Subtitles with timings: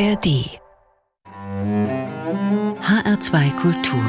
[0.00, 0.60] ARD
[2.80, 4.00] HR2 Kultur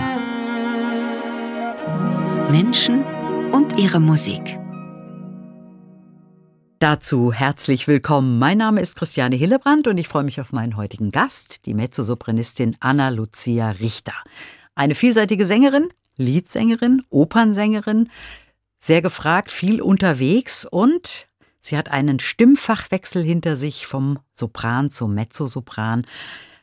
[2.51, 3.03] Menschen
[3.51, 4.59] und ihre Musik.
[6.77, 8.37] Dazu herzlich willkommen.
[8.37, 12.75] Mein Name ist Christiane Hillebrand und ich freue mich auf meinen heutigen Gast, die Mezzosopranistin
[12.79, 14.13] Anna Lucia Richter.
[14.75, 18.09] Eine vielseitige Sängerin, Liedsängerin, Opernsängerin,
[18.77, 21.28] sehr gefragt, viel unterwegs und
[21.61, 26.05] sie hat einen Stimmfachwechsel hinter sich vom Sopran zum Mezzosopran.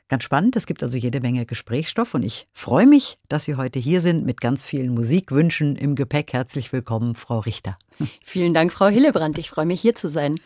[0.09, 3.81] Ganz spannend, es gibt also jede Menge Gesprächsstoff und ich freue mich, dass Sie heute
[3.81, 6.33] hier sind mit ganz vielen Musikwünschen im Gepäck.
[6.33, 7.77] Herzlich willkommen, Frau Richter.
[8.23, 9.37] Vielen Dank, Frau Hillebrand.
[9.39, 10.39] Ich freue mich, hier zu sein.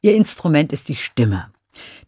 [0.00, 1.50] Ihr Instrument ist die Stimme.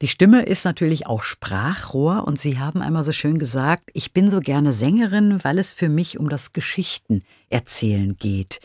[0.01, 4.31] Die Stimme ist natürlich auch Sprachrohr und Sie haben einmal so schön gesagt, ich bin
[4.31, 8.61] so gerne Sängerin, weil es für mich um das Geschichtenerzählen geht.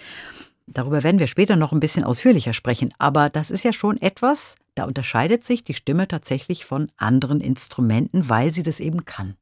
[0.73, 4.55] Darüber werden wir später noch ein bisschen ausführlicher sprechen, aber das ist ja schon etwas,
[4.75, 9.35] da unterscheidet sich die Stimme tatsächlich von anderen Instrumenten, weil sie das eben kann.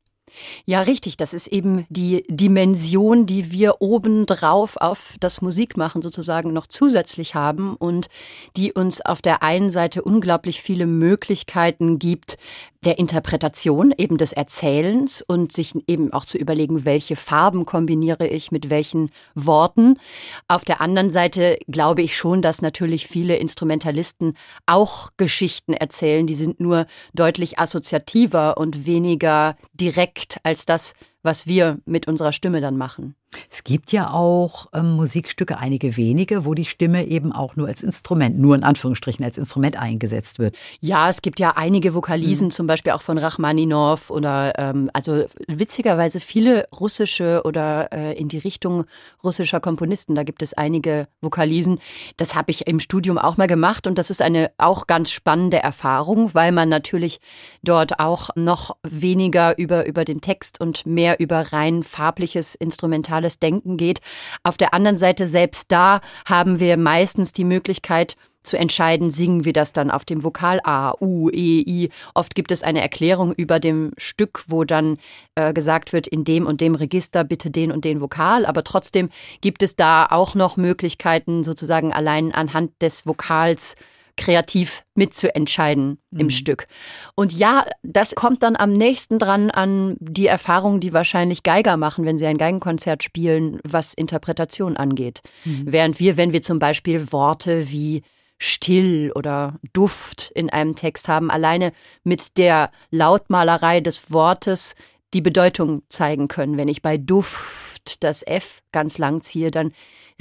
[0.66, 1.18] Ja, richtig.
[1.18, 7.76] Das ist eben die Dimension, die wir obendrauf auf das Musikmachen sozusagen noch zusätzlich haben
[7.76, 8.08] und
[8.56, 12.38] die uns auf der einen Seite unglaublich viele Möglichkeiten gibt,
[12.86, 18.52] der Interpretation, eben des Erzählens und sich eben auch zu überlegen, welche Farben kombiniere ich
[18.52, 20.00] mit welchen Worten.
[20.48, 26.36] Auf der anderen Seite glaube ich schon, dass natürlich viele Instrumentalisten auch Geschichten erzählen, die
[26.36, 32.78] sind nur deutlich assoziativer und weniger direkt als das, was wir mit unserer Stimme dann
[32.78, 33.16] machen.
[33.50, 37.84] Es gibt ja auch ähm, Musikstücke, einige wenige, wo die Stimme eben auch nur als
[37.84, 40.56] Instrument, nur in Anführungsstrichen als Instrument eingesetzt wird.
[40.80, 42.52] Ja, es gibt ja einige Vokalisen, mhm.
[42.52, 48.40] zum Beispiel auch von Rachmaninov oder ähm, also witzigerweise viele russische oder äh, in die
[48.40, 48.86] Richtung
[49.24, 50.16] russischer Komponisten.
[50.16, 51.80] Da gibt es einige Vokalisen.
[52.18, 55.58] Das habe ich im Studium auch mal gemacht und das ist eine auch ganz spannende
[55.58, 57.20] Erfahrung, weil man natürlich
[57.62, 63.40] dort auch noch weniger über, über den Text und mehr über rein farbliches Instrumental rationales
[63.40, 64.02] Denken geht.
[64.44, 69.52] Auf der anderen Seite, selbst da haben wir meistens die Möglichkeit, zu entscheiden, singen wir
[69.52, 71.90] das dann auf dem Vokal A, U, E, I.
[72.16, 74.98] Oft gibt es eine Erklärung über dem Stück, wo dann
[75.36, 78.46] äh, gesagt wird, in dem und dem Register bitte den und den Vokal.
[78.46, 79.10] Aber trotzdem
[79.42, 83.76] gibt es da auch noch Möglichkeiten, sozusagen allein anhand des Vokals
[84.20, 86.20] kreativ mitzuentscheiden mhm.
[86.20, 86.68] im Stück.
[87.16, 92.06] Und ja, das kommt dann am nächsten dran an die Erfahrung, die wahrscheinlich Geiger machen,
[92.06, 95.22] wenn sie ein Geigenkonzert spielen, was Interpretation angeht.
[95.46, 95.64] Mhm.
[95.66, 98.04] Während wir, wenn wir zum Beispiel Worte wie
[98.38, 101.72] still oder Duft in einem Text haben, alleine
[102.04, 104.76] mit der Lautmalerei des Wortes
[105.14, 106.58] die Bedeutung zeigen können.
[106.58, 109.74] Wenn ich bei Duft das F ganz lang ziehe, dann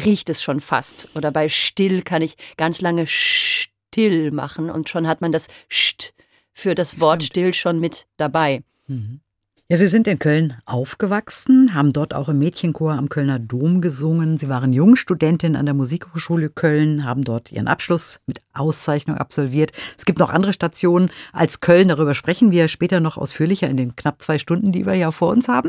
[0.03, 1.09] riecht es schon fast.
[1.15, 5.49] Oder bei still kann ich ganz lange st still machen und schon hat man das
[5.73, 6.15] St
[6.53, 8.63] für das Wort still schon mit dabei.
[8.87, 9.21] Mhm.
[9.71, 14.39] Ja, Sie sind in Köln aufgewachsen, haben dort auch im Mädchenchor am Kölner Dom gesungen.
[14.39, 19.73] Sie waren Jungstudentin an der Musikhochschule Köln, haben dort ihren Abschluss mit Auszeichnung absolviert.
[19.99, 23.95] Es gibt noch andere Stationen als Köln, darüber sprechen wir später noch ausführlicher in den
[23.95, 25.69] knapp zwei Stunden, die wir ja vor uns haben.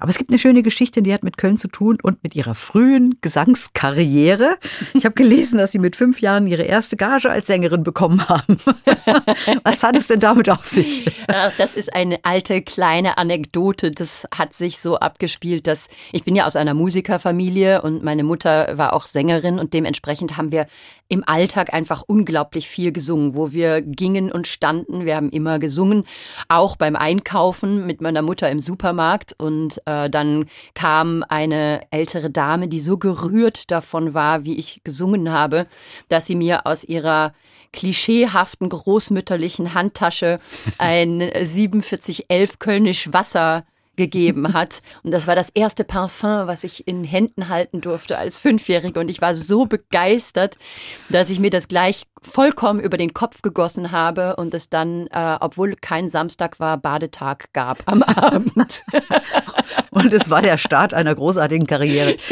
[0.00, 2.54] Aber es gibt eine schöne Geschichte, die hat mit Köln zu tun und mit ihrer
[2.54, 4.56] frühen Gesangskarriere.
[4.94, 8.56] Ich habe gelesen, dass Sie mit fünf Jahren Ihre erste Gage als Sängerin bekommen haben.
[9.62, 11.04] Was hat es denn damit auf sich?
[11.58, 16.46] Das ist eine alte kleine Anekdote, das hat sich so abgespielt, dass ich bin ja
[16.46, 20.66] aus einer Musikerfamilie und meine Mutter war auch Sängerin und dementsprechend haben wir
[21.08, 25.04] im Alltag einfach unglaublich viel gesungen, wo wir gingen und standen.
[25.04, 26.04] Wir haben immer gesungen,
[26.48, 29.34] auch beim Einkaufen mit meiner Mutter im Supermarkt.
[29.38, 35.32] Und äh, dann kam eine ältere Dame, die so gerührt davon war, wie ich gesungen
[35.32, 35.66] habe,
[36.08, 37.34] dass sie mir aus ihrer
[37.76, 40.38] klischeehaften großmütterlichen Handtasche
[40.78, 43.64] ein 4711 Kölnisch Wasser
[43.96, 44.82] gegeben hat.
[45.02, 49.00] Und das war das erste Parfum, was ich in Händen halten durfte als Fünfjährige.
[49.00, 50.56] Und ich war so begeistert,
[51.08, 55.38] dass ich mir das gleich vollkommen über den Kopf gegossen habe und es dann, äh,
[55.40, 58.84] obwohl kein Samstag war, Badetag gab am Abend.
[59.90, 62.16] und es war der Start einer großartigen Karriere.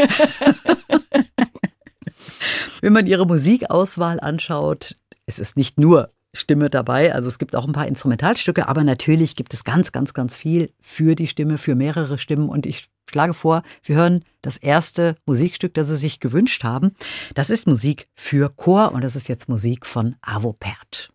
[2.81, 4.95] Wenn man ihre Musikauswahl anschaut,
[5.27, 9.37] es ist nicht nur Stimme dabei, also es gibt auch ein paar Instrumentalstücke, aber natürlich
[9.37, 12.49] gibt es ganz, ganz, ganz viel für die Stimme, für mehrere Stimmen.
[12.49, 16.95] Und ich schlage vor, wir hören das erste Musikstück, das Sie sich gewünscht haben.
[17.35, 21.14] Das ist Musik für Chor und das ist jetzt Musik von Avo Pert.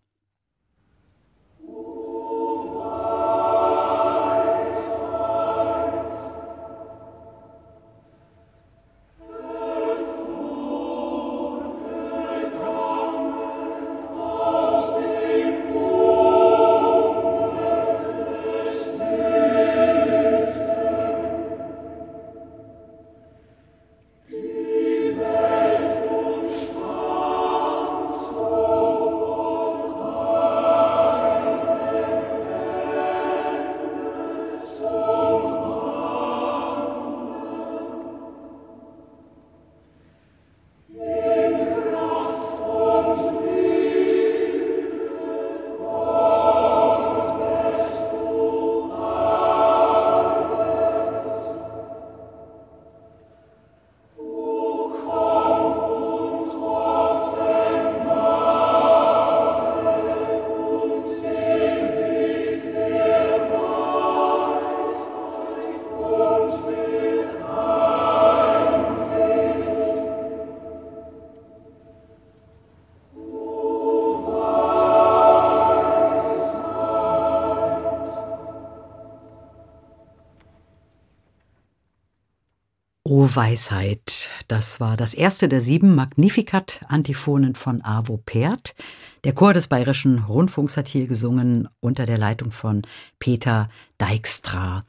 [83.35, 88.75] Weisheit, das war das erste der sieben Magnificat-Antiphonen von Avo Pärt.
[89.23, 92.81] Der Chor des Bayerischen Rundfunks hat hier gesungen unter der Leitung von
[93.19, 93.69] Peter
[94.01, 94.85] Dijkstra.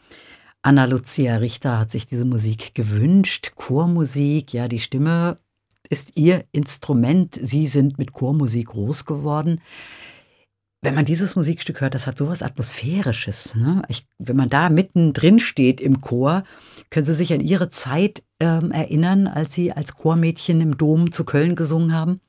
[0.62, 3.52] Anna Lucia Richter hat sich diese Musik gewünscht.
[3.56, 5.36] Chormusik, ja, die Stimme
[5.88, 7.38] ist ihr Instrument.
[7.42, 9.60] Sie sind mit Chormusik groß geworden
[10.82, 13.54] wenn man dieses Musikstück hört, das hat sowas Atmosphärisches.
[13.54, 13.82] Ne?
[13.88, 16.44] Ich, wenn man da mittendrin steht im Chor,
[16.88, 21.24] können Sie sich an Ihre Zeit ähm, erinnern, als Sie als Chormädchen im Dom zu
[21.24, 22.20] Köln gesungen haben?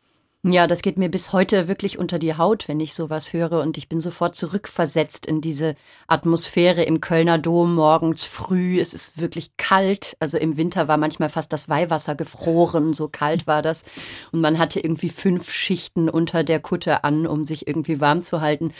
[0.43, 3.61] Ja, das geht mir bis heute wirklich unter die Haut, wenn ich sowas höre.
[3.61, 5.75] Und ich bin sofort zurückversetzt in diese
[6.07, 8.79] Atmosphäre im Kölner Dom morgens früh.
[8.79, 10.17] Es ist wirklich kalt.
[10.19, 12.95] Also im Winter war manchmal fast das Weihwasser gefroren.
[12.95, 13.83] So kalt war das.
[14.31, 18.41] Und man hatte irgendwie fünf Schichten unter der Kutte an, um sich irgendwie warm zu
[18.41, 18.73] halten.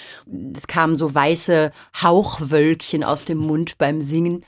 [0.56, 1.72] Es kamen so weiße
[2.02, 4.44] Hauchwölkchen aus dem Mund beim Singen.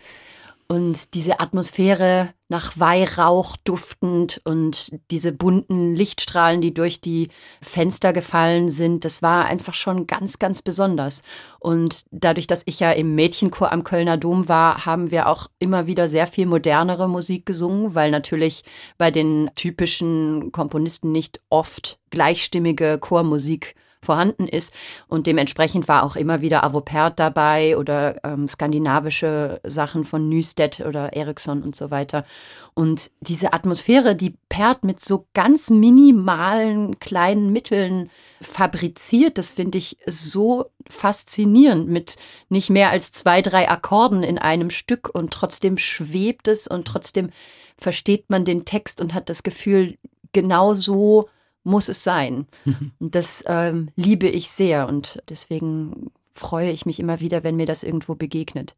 [0.67, 7.29] Und diese Atmosphäre nach Weihrauch duftend und diese bunten Lichtstrahlen, die durch die
[7.61, 11.23] Fenster gefallen sind, das war einfach schon ganz, ganz besonders.
[11.59, 15.87] Und dadurch, dass ich ja im Mädchenchor am Kölner Dom war, haben wir auch immer
[15.87, 18.63] wieder sehr viel modernere Musik gesungen, weil natürlich
[18.97, 24.73] bei den typischen Komponisten nicht oft gleichstimmige Chormusik vorhanden ist.
[25.07, 31.13] Und dementsprechend war auch immer wieder Avopert dabei oder ähm, skandinavische Sachen von Nystedt oder
[31.13, 32.25] Ericsson und so weiter.
[32.73, 38.09] Und diese Atmosphäre, die Pert mit so ganz minimalen kleinen Mitteln
[38.41, 42.15] fabriziert, das finde ich so faszinierend mit
[42.49, 47.29] nicht mehr als zwei, drei Akkorden in einem Stück und trotzdem schwebt es und trotzdem
[47.77, 49.97] versteht man den Text und hat das Gefühl,
[50.31, 51.29] genau so
[51.63, 52.47] muss es sein.
[52.99, 57.65] Und das ähm, liebe ich sehr und deswegen freue ich mich immer wieder, wenn mir
[57.65, 58.75] das irgendwo begegnet.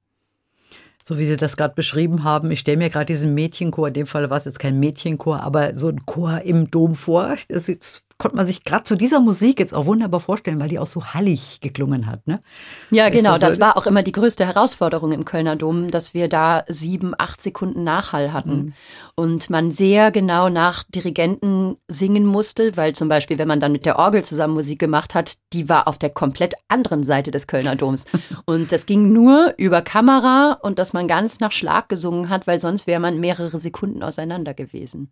[1.04, 4.08] So wie Sie das gerade beschrieben haben, ich stelle mir gerade diesen Mädchenchor, in dem
[4.08, 7.36] Fall war es jetzt kein Mädchenchor, aber so ein Chor im Dom vor.
[7.48, 10.80] Das ist konnte man sich gerade zu dieser Musik jetzt auch wunderbar vorstellen, weil die
[10.80, 12.26] auch so hallig geklungen hat.
[12.28, 12.42] Ne?
[12.90, 13.32] Ja, genau.
[13.32, 17.14] Das, das, war auch immer die größte Herausforderung im Kölner Dom, dass wir da sieben,
[17.18, 18.56] acht Sekunden Nachhall hatten.
[18.56, 18.74] Mhm.
[19.16, 23.86] Und man sehr genau nach Dirigenten singen musste, weil zum Beispiel, wenn man dann mit
[23.86, 27.76] der Orgel zusammen Musik gemacht hat, die war auf der komplett anderen Seite des Kölner
[27.76, 28.06] Doms.
[28.46, 32.62] und das ging nur über Kamera und dass man ganz nach Schlag gesungen hat, weil
[32.62, 35.12] sonst wäre man mehrere Sekunden auseinander gewesen.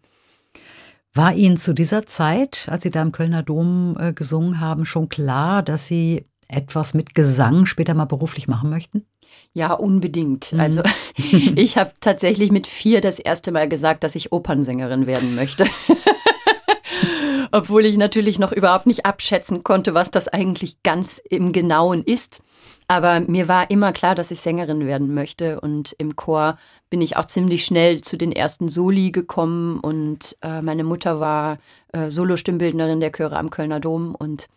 [1.16, 5.10] War Ihnen zu dieser Zeit, als Sie da im Kölner Dom äh, gesungen haben, schon
[5.10, 9.06] klar, dass Sie etwas mit Gesang später mal beruflich machen möchten?
[9.54, 10.54] Ja, unbedingt.
[10.54, 10.60] Mhm.
[10.60, 10.82] Also
[11.56, 15.68] ich habe tatsächlich mit vier das erste Mal gesagt, dass ich Opernsängerin werden möchte.
[17.52, 22.42] Obwohl ich natürlich noch überhaupt nicht abschätzen konnte, was das eigentlich ganz im Genauen ist.
[22.88, 25.62] Aber mir war immer klar, dass ich Sängerin werden möchte.
[25.62, 26.58] Und im Chor
[26.94, 29.80] bin ich auch ziemlich schnell zu den ersten Soli gekommen.
[29.80, 31.58] Und äh, meine Mutter war
[31.92, 34.14] äh, Solostimmbildnerin der Chöre am Kölner Dom.
[34.14, 34.48] Und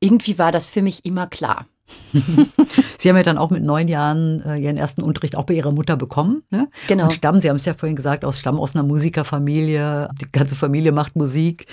[0.00, 1.66] irgendwie war das für mich immer klar.
[2.98, 5.70] Sie haben ja dann auch mit neun Jahren äh, Ihren ersten Unterricht auch bei Ihrer
[5.70, 6.44] Mutter bekommen.
[6.48, 6.70] Ne?
[6.88, 7.04] Genau.
[7.04, 10.08] Und stammen, Sie haben es ja vorhin gesagt, aus Stamm aus einer Musikerfamilie.
[10.18, 11.66] Die ganze Familie macht Musik.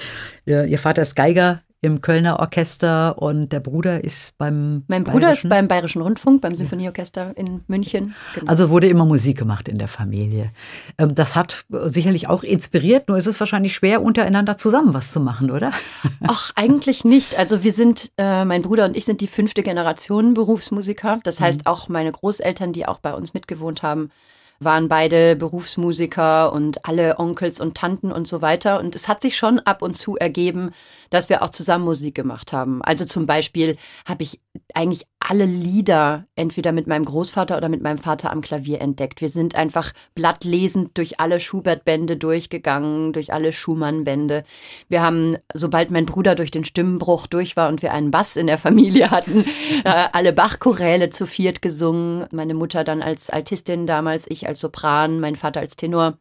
[0.46, 5.28] Ihr, Ihr Vater ist Geiger im Kölner Orchester und der Bruder ist beim Mein Bruder
[5.28, 5.48] Bayerischen.
[5.48, 8.16] ist beim Bayerischen Rundfunk, beim Sinfonieorchester in München.
[8.36, 8.50] Genau.
[8.50, 10.52] Also wurde immer Musik gemacht in der Familie.
[10.98, 15.22] Ähm, das hat sicherlich auch inspiriert, nur ist es wahrscheinlich schwer, untereinander zusammen was zu
[15.22, 15.72] machen, oder?
[16.28, 17.40] Ach, eigentlich nicht.
[17.40, 21.20] Also wir sind, äh, mein Bruder und ich sind die fünfte Generation Berufsmusiker.
[21.24, 21.68] Das heißt, mhm.
[21.68, 24.12] auch meine Großeltern, die auch bei uns mitgewohnt haben,
[24.60, 28.80] waren beide Berufsmusiker und alle Onkels und Tanten und so weiter.
[28.80, 30.72] Und es hat sich schon ab und zu ergeben,
[31.10, 32.82] dass wir auch zusammen Musik gemacht haben.
[32.84, 34.40] Also zum Beispiel habe ich
[34.74, 39.22] eigentlich alle Lieder entweder mit meinem Großvater oder mit meinem Vater am Klavier entdeckt.
[39.22, 44.44] Wir sind einfach blattlesend durch alle Schubert-Bände durchgegangen, durch alle Schumann-Bände.
[44.88, 48.48] Wir haben, sobald mein Bruder durch den Stimmenbruch durch war und wir einen Bass in
[48.48, 49.46] der Familie hatten,
[49.84, 52.26] äh, alle Bach-Choräle zu viert gesungen.
[52.32, 56.18] Meine Mutter dann als Altistin damals, ich als Sopran, mein Vater als Tenor.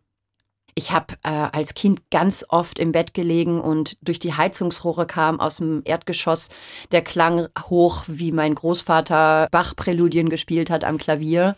[0.78, 5.40] Ich habe äh, als Kind ganz oft im Bett gelegen und durch die Heizungsrohre kam
[5.40, 6.50] aus dem Erdgeschoss
[6.92, 11.56] der Klang hoch, wie mein Großvater Bach-Präludien gespielt hat am Klavier.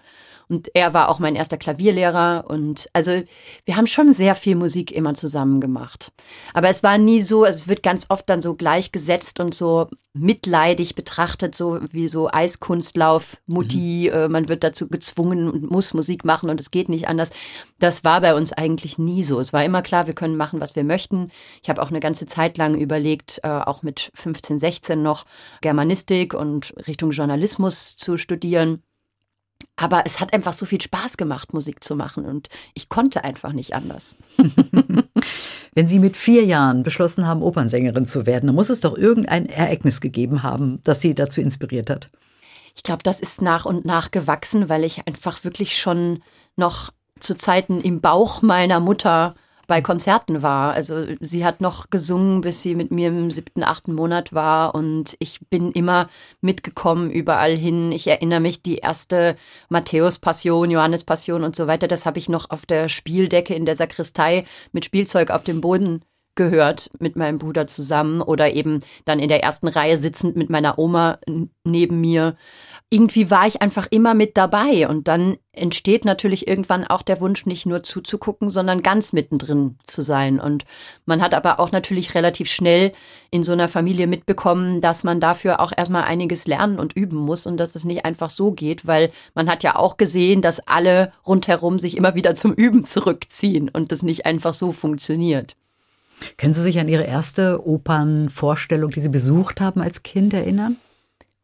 [0.51, 2.45] Und er war auch mein erster Klavierlehrer.
[2.49, 3.23] Und also
[3.65, 6.13] wir haben schon sehr viel Musik immer zusammen gemacht.
[6.53, 9.87] Aber es war nie so, also es wird ganz oft dann so gleichgesetzt und so
[10.13, 14.19] mitleidig betrachtet, so wie so Eiskunstlauf, Mutti, mhm.
[14.19, 17.31] äh, man wird dazu gezwungen und muss Musik machen und es geht nicht anders.
[17.79, 19.39] Das war bei uns eigentlich nie so.
[19.39, 21.31] Es war immer klar, wir können machen, was wir möchten.
[21.63, 25.27] Ich habe auch eine ganze Zeit lang überlegt, äh, auch mit 15, 16 noch
[25.61, 28.83] Germanistik und Richtung Journalismus zu studieren.
[29.77, 33.53] Aber es hat einfach so viel Spaß gemacht, Musik zu machen und ich konnte einfach
[33.53, 34.17] nicht anders.
[35.75, 39.47] Wenn Sie mit vier Jahren beschlossen haben, Opernsängerin zu werden, dann muss es doch irgendein
[39.47, 42.11] Ereignis gegeben haben, das Sie dazu inspiriert hat.
[42.77, 46.23] Ich glaube, das ist nach und nach gewachsen, weil ich einfach wirklich schon
[46.57, 49.35] noch zu Zeiten im Bauch meiner Mutter
[49.71, 50.73] bei Konzerten war.
[50.73, 55.17] Also sie hat noch gesungen, bis sie mit mir im siebten, achten Monat war und
[55.21, 56.09] ich bin immer
[56.41, 57.93] mitgekommen überall hin.
[57.93, 59.37] Ich erinnere mich, die erste
[59.69, 64.45] Matthäus-Passion, Johannes-Passion und so weiter, das habe ich noch auf der Spieldecke in der Sakristei
[64.73, 66.03] mit Spielzeug auf dem Boden
[66.35, 70.81] gehört mit meinem Bruder zusammen oder eben dann in der ersten Reihe sitzend mit meiner
[70.81, 71.19] Oma
[71.65, 72.35] neben mir
[72.93, 74.89] irgendwie war ich einfach immer mit dabei.
[74.89, 80.03] Und dann entsteht natürlich irgendwann auch der Wunsch, nicht nur zuzugucken, sondern ganz mittendrin zu
[80.03, 80.41] sein.
[80.41, 80.65] Und
[81.07, 82.93] man hat aber auch natürlich relativ schnell
[83.31, 87.47] in so einer Familie mitbekommen, dass man dafür auch erstmal einiges lernen und üben muss
[87.47, 91.13] und dass es nicht einfach so geht, weil man hat ja auch gesehen, dass alle
[91.25, 95.55] rundherum sich immer wieder zum Üben zurückziehen und das nicht einfach so funktioniert.
[96.37, 100.77] Können Sie sich an Ihre erste Opernvorstellung, die Sie besucht haben als Kind, erinnern?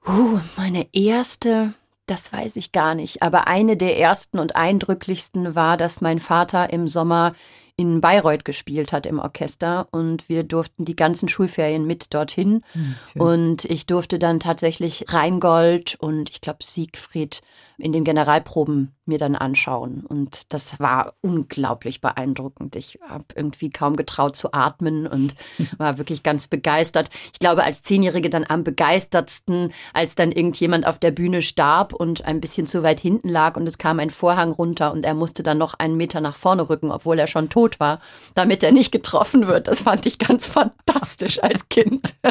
[0.07, 1.75] Uh, meine erste,
[2.07, 6.73] das weiß ich gar nicht, aber eine der ersten und eindrücklichsten war, dass mein Vater
[6.73, 7.35] im Sommer
[7.77, 12.63] in Bayreuth gespielt hat im Orchester und wir durften die ganzen Schulferien mit dorthin.
[12.73, 17.43] Hm, und ich durfte dann tatsächlich Rheingold und ich glaube Siegfried
[17.79, 20.05] in den Generalproben mir dann anschauen.
[20.07, 22.75] Und das war unglaublich beeindruckend.
[22.77, 25.35] Ich habe irgendwie kaum getraut zu atmen und
[25.79, 27.11] war wirklich ganz begeistert.
[27.33, 32.25] Ich glaube, als Zehnjährige dann am begeistertsten, als dann irgendjemand auf der Bühne starb und
[32.25, 35.43] ein bisschen zu weit hinten lag und es kam ein Vorhang runter und er musste
[35.43, 38.01] dann noch einen Meter nach vorne rücken, obwohl er schon tot war,
[38.35, 39.69] damit er nicht getroffen wird.
[39.69, 42.17] Das fand ich ganz fantastisch als Kind.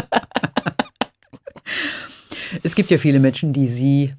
[2.63, 4.13] Es gibt ja viele Menschen, die Sie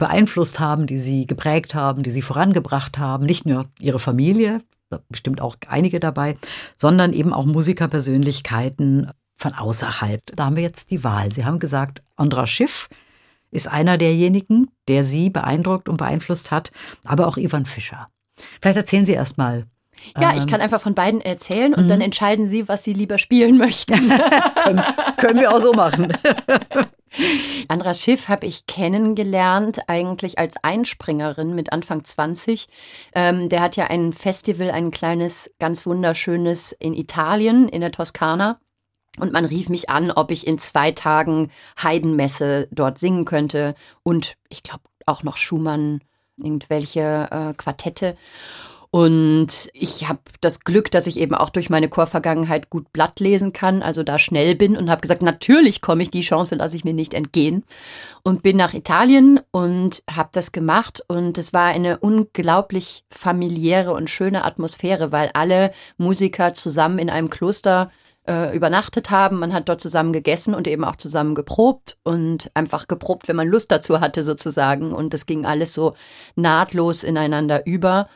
[0.00, 3.24] beeinflusst haben, die sie geprägt haben, die sie vorangebracht haben.
[3.24, 4.62] Nicht nur ihre Familie,
[5.08, 6.36] bestimmt auch einige dabei,
[6.76, 10.22] sondern eben auch Musikerpersönlichkeiten von außerhalb.
[10.34, 11.30] Da haben wir jetzt die Wahl.
[11.30, 12.88] Sie haben gesagt, Andra Schiff
[13.52, 16.72] ist einer derjenigen, der Sie beeindruckt und beeinflusst hat,
[17.04, 18.08] aber auch Ivan Fischer.
[18.60, 19.66] Vielleicht erzählen Sie erst mal.
[20.18, 21.88] Ja, ich ähm, kann einfach von beiden erzählen und mhm.
[21.88, 23.94] dann entscheiden Sie, was Sie lieber spielen möchten.
[24.64, 24.82] können,
[25.18, 26.12] können wir auch so machen.
[27.68, 32.68] Andras Schiff habe ich kennengelernt, eigentlich als Einspringerin mit Anfang 20.
[33.14, 38.60] Ähm, der hat ja ein Festival, ein kleines, ganz wunderschönes in Italien, in der Toskana.
[39.18, 41.50] Und man rief mich an, ob ich in zwei Tagen
[41.82, 43.74] Heidenmesse dort singen könnte.
[44.04, 46.00] Und ich glaube auch noch Schumann,
[46.36, 48.16] irgendwelche äh, Quartette.
[48.92, 53.52] Und ich habe das Glück, dass ich eben auch durch meine Chorvergangenheit gut Blatt lesen
[53.52, 56.82] kann, also da schnell bin und habe gesagt, natürlich komme ich, die Chance lasse ich
[56.82, 57.62] mir nicht entgehen.
[58.24, 61.04] Und bin nach Italien und habe das gemacht.
[61.06, 67.30] Und es war eine unglaublich familiäre und schöne Atmosphäre, weil alle Musiker zusammen in einem
[67.30, 67.92] Kloster
[68.26, 69.38] äh, übernachtet haben.
[69.38, 73.46] Man hat dort zusammen gegessen und eben auch zusammen geprobt und einfach geprobt, wenn man
[73.46, 74.92] Lust dazu hatte sozusagen.
[74.92, 75.94] Und das ging alles so
[76.34, 78.08] nahtlos ineinander über.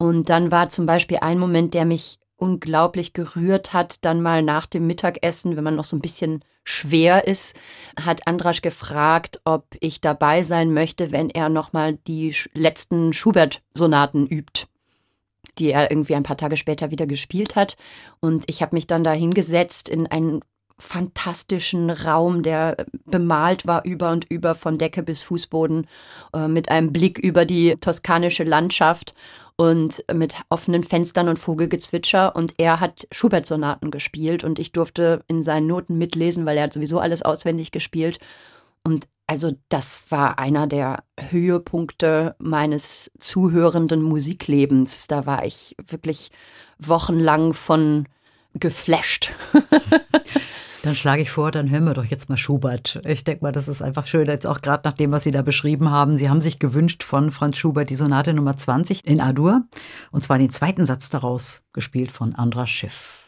[0.00, 4.64] Und dann war zum Beispiel ein Moment, der mich unglaublich gerührt hat, dann mal nach
[4.64, 7.54] dem Mittagessen, wenn man noch so ein bisschen schwer ist,
[8.02, 14.68] hat Andrasch gefragt, ob ich dabei sein möchte, wenn er nochmal die letzten Schubert-Sonaten übt,
[15.58, 17.76] die er irgendwie ein paar Tage später wieder gespielt hat.
[18.20, 20.40] Und ich habe mich dann da hingesetzt in einen
[20.78, 25.86] fantastischen Raum, der bemalt war über und über von Decke bis Fußboden,
[26.32, 29.14] äh, mit einem Blick über die toskanische Landschaft
[29.60, 32.34] und mit offenen Fenstern und Vogelgezwitscher.
[32.34, 36.72] Und er hat Schubert-Sonaten gespielt und ich durfte in seinen Noten mitlesen, weil er hat
[36.72, 38.20] sowieso alles auswendig gespielt.
[38.84, 45.08] Und also das war einer der Höhepunkte meines zuhörenden Musiklebens.
[45.08, 46.30] Da war ich wirklich
[46.78, 48.08] wochenlang von
[48.54, 49.30] geflasht.
[50.82, 53.02] Dann schlage ich vor, dann hören wir doch jetzt mal Schubert.
[53.04, 55.42] Ich denke mal, das ist einfach schön, jetzt auch gerade nach dem, was Sie da
[55.42, 56.16] beschrieben haben.
[56.16, 59.62] Sie haben sich gewünscht von Franz Schubert die Sonate Nummer 20 in A-Dur
[60.10, 63.19] und zwar den zweiten Satz daraus gespielt von Andras Schiff.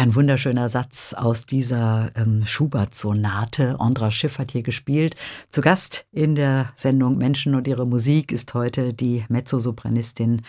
[0.00, 3.78] Ein wunderschöner Satz aus dieser ähm, Schubert-Sonate.
[3.80, 5.14] Andra Schiff hat hier gespielt.
[5.50, 10.40] Zu Gast in der Sendung Menschen und ihre Musik ist heute die Mezzosopranistin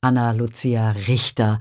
[0.00, 1.58] Anna Lucia Richter.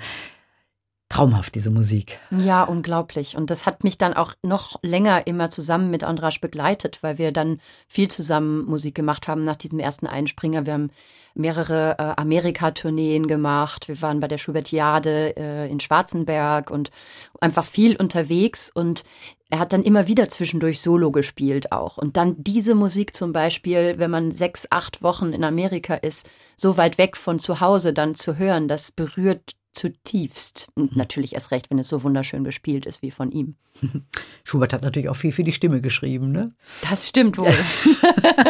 [1.19, 2.17] Traumhaft, diese Musik.
[2.31, 3.35] Ja, unglaublich.
[3.35, 7.33] Und das hat mich dann auch noch länger immer zusammen mit Andrasch begleitet, weil wir
[7.33, 10.65] dann viel zusammen Musik gemacht haben nach diesem ersten Einspringer.
[10.65, 10.91] Wir haben
[11.35, 13.89] mehrere äh, Amerika-Tourneen gemacht.
[13.89, 16.89] Wir waren bei der Schubertiade äh, in Schwarzenberg und
[17.41, 18.71] einfach viel unterwegs.
[18.73, 19.03] Und
[19.49, 21.97] er hat dann immer wieder zwischendurch Solo gespielt auch.
[21.97, 26.77] Und dann diese Musik zum Beispiel, wenn man sechs, acht Wochen in Amerika ist, so
[26.77, 30.67] weit weg von zu Hause dann zu hören, das berührt zutiefst.
[30.75, 30.97] Und mhm.
[30.97, 33.55] natürlich erst recht, wenn es so wunderschön gespielt ist wie von ihm.
[34.43, 36.53] Schubert hat natürlich auch viel für die Stimme geschrieben, ne?
[36.89, 37.53] Das stimmt wohl.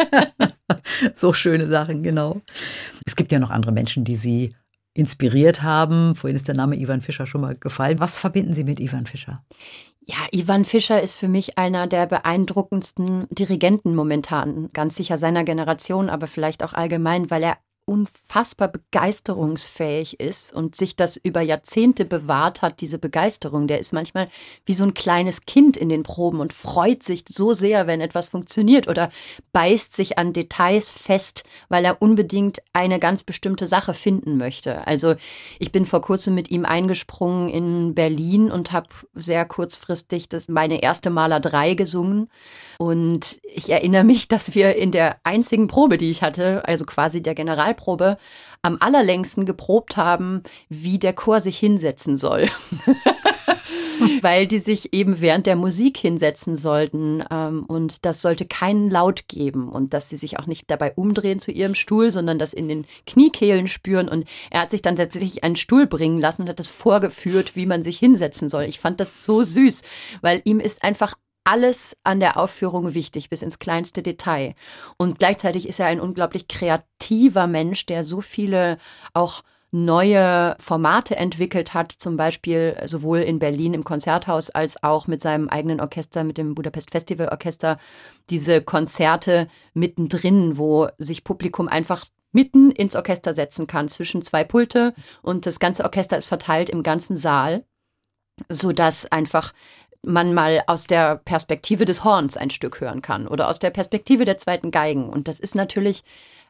[1.14, 2.40] so schöne Sachen, genau.
[3.06, 4.54] Es gibt ja noch andere Menschen, die Sie
[4.92, 6.16] inspiriert haben.
[6.16, 8.00] Vorhin ist der Name Ivan Fischer schon mal gefallen.
[8.00, 9.44] Was verbinden Sie mit Ivan Fischer?
[10.00, 14.68] Ja, Ivan Fischer ist für mich einer der beeindruckendsten Dirigenten momentan.
[14.72, 17.58] Ganz sicher seiner Generation, aber vielleicht auch allgemein, weil er
[17.90, 23.66] unfassbar begeisterungsfähig ist und sich das über Jahrzehnte bewahrt hat, diese Begeisterung.
[23.66, 24.28] Der ist manchmal
[24.64, 28.28] wie so ein kleines Kind in den Proben und freut sich so sehr, wenn etwas
[28.28, 29.10] funktioniert oder
[29.52, 34.86] beißt sich an Details fest, weil er unbedingt eine ganz bestimmte Sache finden möchte.
[34.86, 35.16] Also
[35.58, 40.80] ich bin vor kurzem mit ihm eingesprungen in Berlin und habe sehr kurzfristig das meine
[40.80, 42.28] erste Maler 3 gesungen
[42.80, 47.22] und ich erinnere mich, dass wir in der einzigen Probe, die ich hatte, also quasi
[47.22, 47.34] der
[47.80, 48.18] Generalprobe,
[48.62, 52.48] am allerlängsten geprobt haben, wie der Chor sich hinsetzen soll.
[54.22, 57.22] Weil die sich eben während der Musik hinsetzen sollten.
[57.30, 59.68] Ähm, und das sollte keinen Laut geben.
[59.68, 62.86] Und dass sie sich auch nicht dabei umdrehen zu ihrem Stuhl, sondern das in den
[63.06, 64.08] Kniekehlen spüren.
[64.08, 67.66] Und er hat sich dann tatsächlich einen Stuhl bringen lassen und hat das vorgeführt, wie
[67.66, 68.64] man sich hinsetzen soll.
[68.64, 69.82] Ich fand das so süß,
[70.22, 74.54] weil ihm ist einfach alles an der Aufführung wichtig, bis ins kleinste Detail.
[74.96, 78.78] Und gleichzeitig ist er ein unglaublich kreativer Mensch, der so viele
[79.14, 85.20] auch neue Formate entwickelt hat, zum Beispiel sowohl in Berlin im Konzerthaus als auch mit
[85.20, 87.78] seinem eigenen Orchester, mit dem Budapest Festival Orchester,
[88.30, 94.94] diese Konzerte mittendrin, wo sich Publikum einfach mitten ins Orchester setzen kann, zwischen zwei Pulte
[95.22, 97.64] und das ganze Orchester ist verteilt im ganzen Saal,
[98.48, 99.52] sodass einfach
[100.02, 104.24] man mal aus der Perspektive des Horns ein Stück hören kann oder aus der Perspektive
[104.24, 105.08] der zweiten Geigen.
[105.08, 106.02] Und das ist natürlich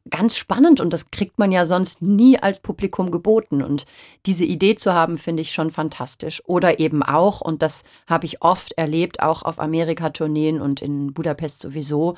[0.08, 3.62] ganz spannend und das kriegt man ja sonst nie als Publikum geboten.
[3.62, 3.84] Und
[4.24, 6.42] diese Idee zu haben, finde ich schon fantastisch.
[6.46, 11.60] Oder eben auch, und das habe ich oft erlebt, auch auf Amerika-Tourneen und in Budapest
[11.60, 12.16] sowieso,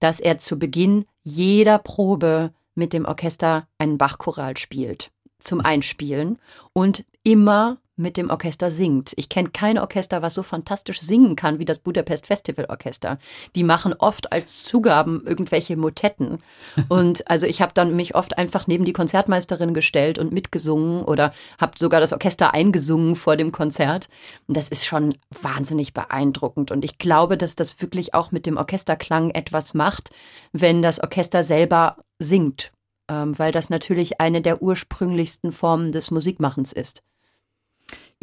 [0.00, 6.38] dass er zu Beginn jeder Probe mit dem Orchester einen Bachchoral spielt zum Einspielen
[6.72, 9.12] und immer mit dem Orchester singt.
[9.16, 13.18] Ich kenne kein Orchester, was so fantastisch singen kann wie das Budapest Festival Orchester.
[13.54, 16.38] Die machen oft als Zugaben irgendwelche Motetten.
[16.88, 21.32] Und also ich habe dann mich oft einfach neben die Konzertmeisterin gestellt und mitgesungen oder
[21.58, 24.08] habe sogar das Orchester eingesungen vor dem Konzert.
[24.46, 26.70] Und das ist schon wahnsinnig beeindruckend.
[26.70, 30.10] Und ich glaube, dass das wirklich auch mit dem Orchesterklang etwas macht,
[30.52, 32.72] wenn das Orchester selber singt.
[33.10, 37.02] Ähm, weil das natürlich eine der ursprünglichsten Formen des Musikmachens ist.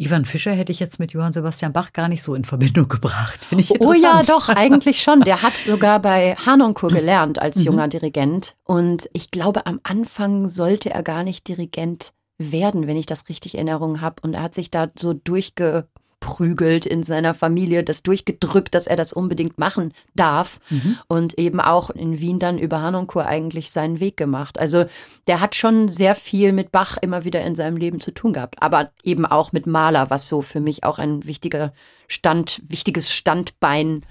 [0.00, 3.44] Ivan Fischer hätte ich jetzt mit Johann Sebastian Bach gar nicht so in Verbindung gebracht.
[3.44, 3.98] Finde ich interessant.
[3.98, 5.22] Oh ja, doch, eigentlich schon.
[5.22, 7.62] Der hat sogar bei Hanonkur gelernt als mhm.
[7.64, 8.54] junger Dirigent.
[8.62, 13.54] Und ich glaube, am Anfang sollte er gar nicht Dirigent werden, wenn ich das richtig
[13.54, 14.22] in Erinnerung habe.
[14.22, 15.88] Und er hat sich da so durchge
[16.20, 20.98] durchgeprügelt in seiner Familie, das durchgedrückt, dass er das unbedingt machen darf mhm.
[21.08, 24.58] und eben auch in Wien dann über Hanonkur eigentlich seinen Weg gemacht.
[24.58, 24.86] Also
[25.26, 28.62] der hat schon sehr viel mit Bach immer wieder in seinem Leben zu tun gehabt,
[28.62, 31.72] aber eben auch mit Maler, was so für mich auch ein wichtiger
[32.06, 34.02] Stand, wichtiges Standbein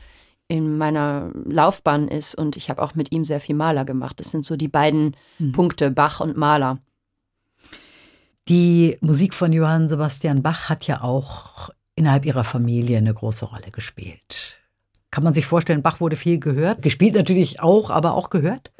[0.50, 4.20] in meiner Laufbahn ist und ich habe auch mit ihm sehr viel Maler gemacht.
[4.20, 5.52] Das sind so die beiden mhm.
[5.52, 6.80] Punkte, Bach und Maler.
[8.48, 13.72] Die Musik von Johann Sebastian Bach hat ja auch innerhalb ihrer Familie eine große Rolle
[13.72, 14.62] gespielt.
[15.12, 18.72] Kann man sich vorstellen, Bach wurde viel gehört, gespielt natürlich auch, aber auch gehört?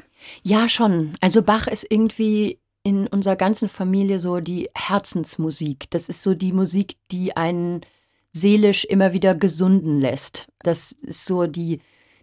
[0.42, 1.14] Ja, schon.
[1.20, 5.90] Also Bach ist irgendwie in unserer ganzen Familie so die Herzensmusik.
[5.90, 7.82] Das ist so die Musik, die einen
[8.32, 10.48] seelisch immer wieder gesunden lässt.
[10.60, 11.80] Das ist so die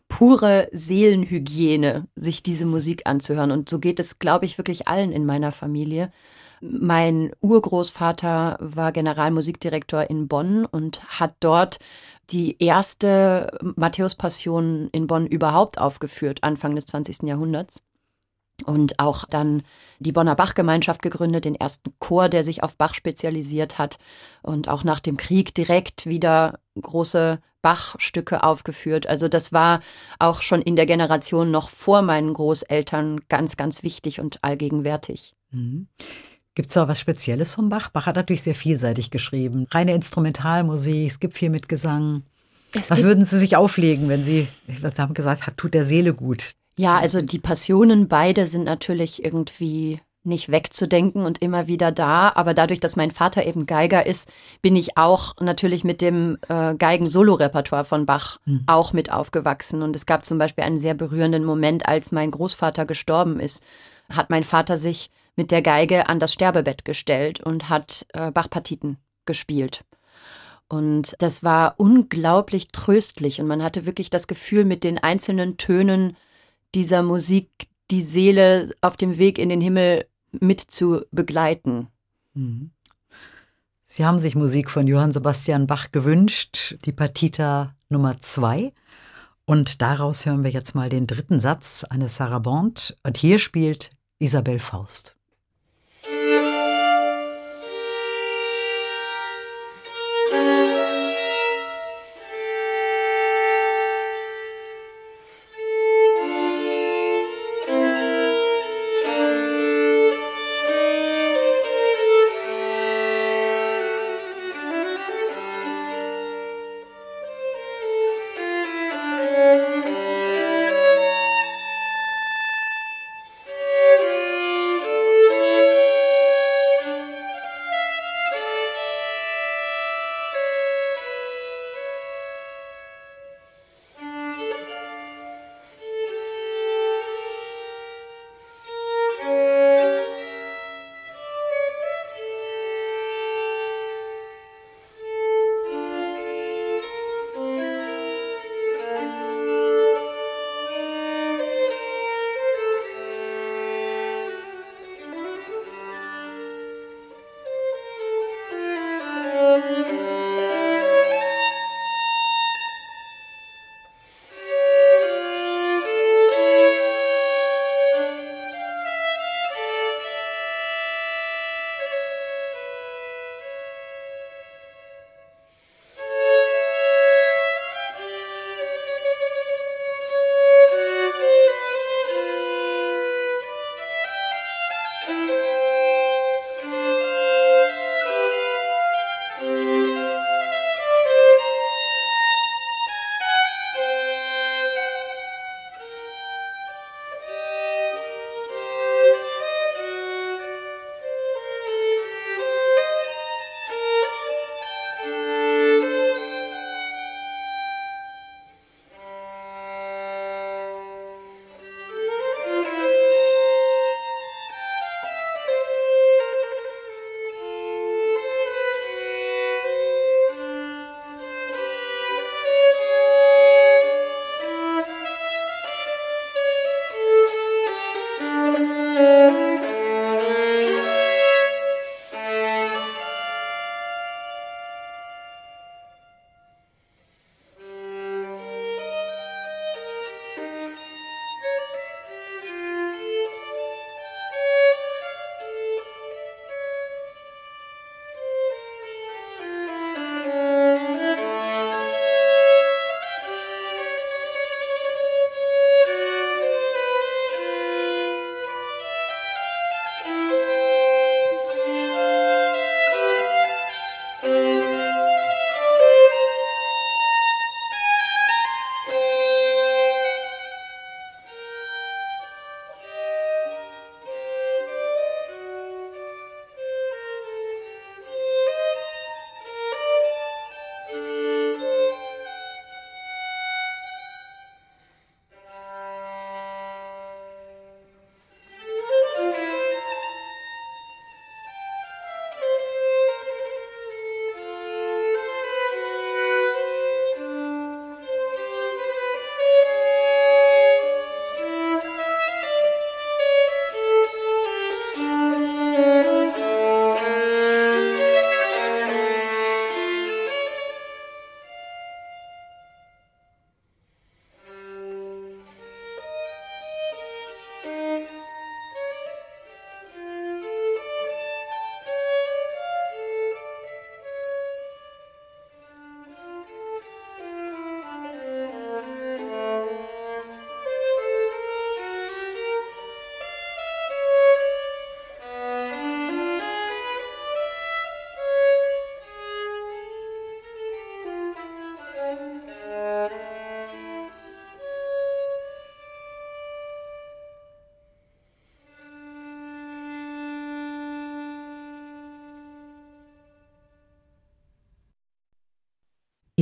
[0.08, 3.52] pure Seelenhygiene, sich diese Musik anzuhören.
[3.52, 6.12] Und so geht es, glaube ich, wirklich allen in meiner Familie.
[6.62, 11.80] Mein Urgroßvater war Generalmusikdirektor in Bonn und hat dort
[12.32, 17.24] die erste Matthäus-Passion in Bonn überhaupt aufgeführt, Anfang des 20.
[17.24, 17.84] Jahrhunderts.
[18.66, 19.64] und auch dann
[20.00, 23.98] die Bonner Bachgemeinschaft gegründet, den ersten Chor, der sich auf Bach spezialisiert hat
[24.44, 29.08] und auch nach dem Krieg direkt wieder große Bachstücke aufgeführt.
[29.08, 29.82] Also das war
[30.20, 35.36] auch schon in der Generation noch vor meinen Großeltern ganz, ganz wichtig und allgegenwärtig.
[35.52, 35.88] Mhm.
[36.56, 37.90] Gibt es da was Spezielles vom Bach?
[37.90, 39.68] Bach hat natürlich sehr vielseitig geschrieben.
[39.72, 42.24] Reine Instrumentalmusik, es gibt viel mit Gesang.
[42.74, 46.14] Es was würden Sie sich auflegen, wenn Sie, ich haben gesagt, hat, tut der Seele
[46.14, 46.54] gut?
[46.78, 52.32] Ja, also die Passionen beide sind natürlich irgendwie nicht wegzudenken und immer wieder da.
[52.36, 54.30] Aber dadurch, dass mein Vater eben Geiger ist,
[54.62, 58.64] bin ich auch natürlich mit dem äh, Geigen-Solo-Repertoire von Bach mhm.
[58.66, 59.82] auch mit aufgewachsen.
[59.82, 63.64] Und es gab zum Beispiel einen sehr berührenden Moment, als mein Großvater gestorben ist,
[64.10, 68.98] hat mein Vater sich mit der Geige an das Sterbebett gestellt und hat äh, Bachpartiten
[69.26, 69.84] gespielt.
[70.68, 76.18] Und das war unglaublich tröstlich und man hatte wirklich das Gefühl, mit den einzelnen Tönen
[76.74, 77.50] dieser Musik
[77.92, 81.88] die Seele auf dem Weg in den Himmel mit zu begleiten.
[82.34, 82.72] Mhm.
[83.86, 88.74] Sie haben sich Musik von Johann Sebastian Bach gewünscht, die Partita Nummer zwei.
[89.46, 92.82] Und daraus hören wir jetzt mal den dritten Satz eines Sarabande.
[93.04, 95.15] Und hier spielt Isabel Faust.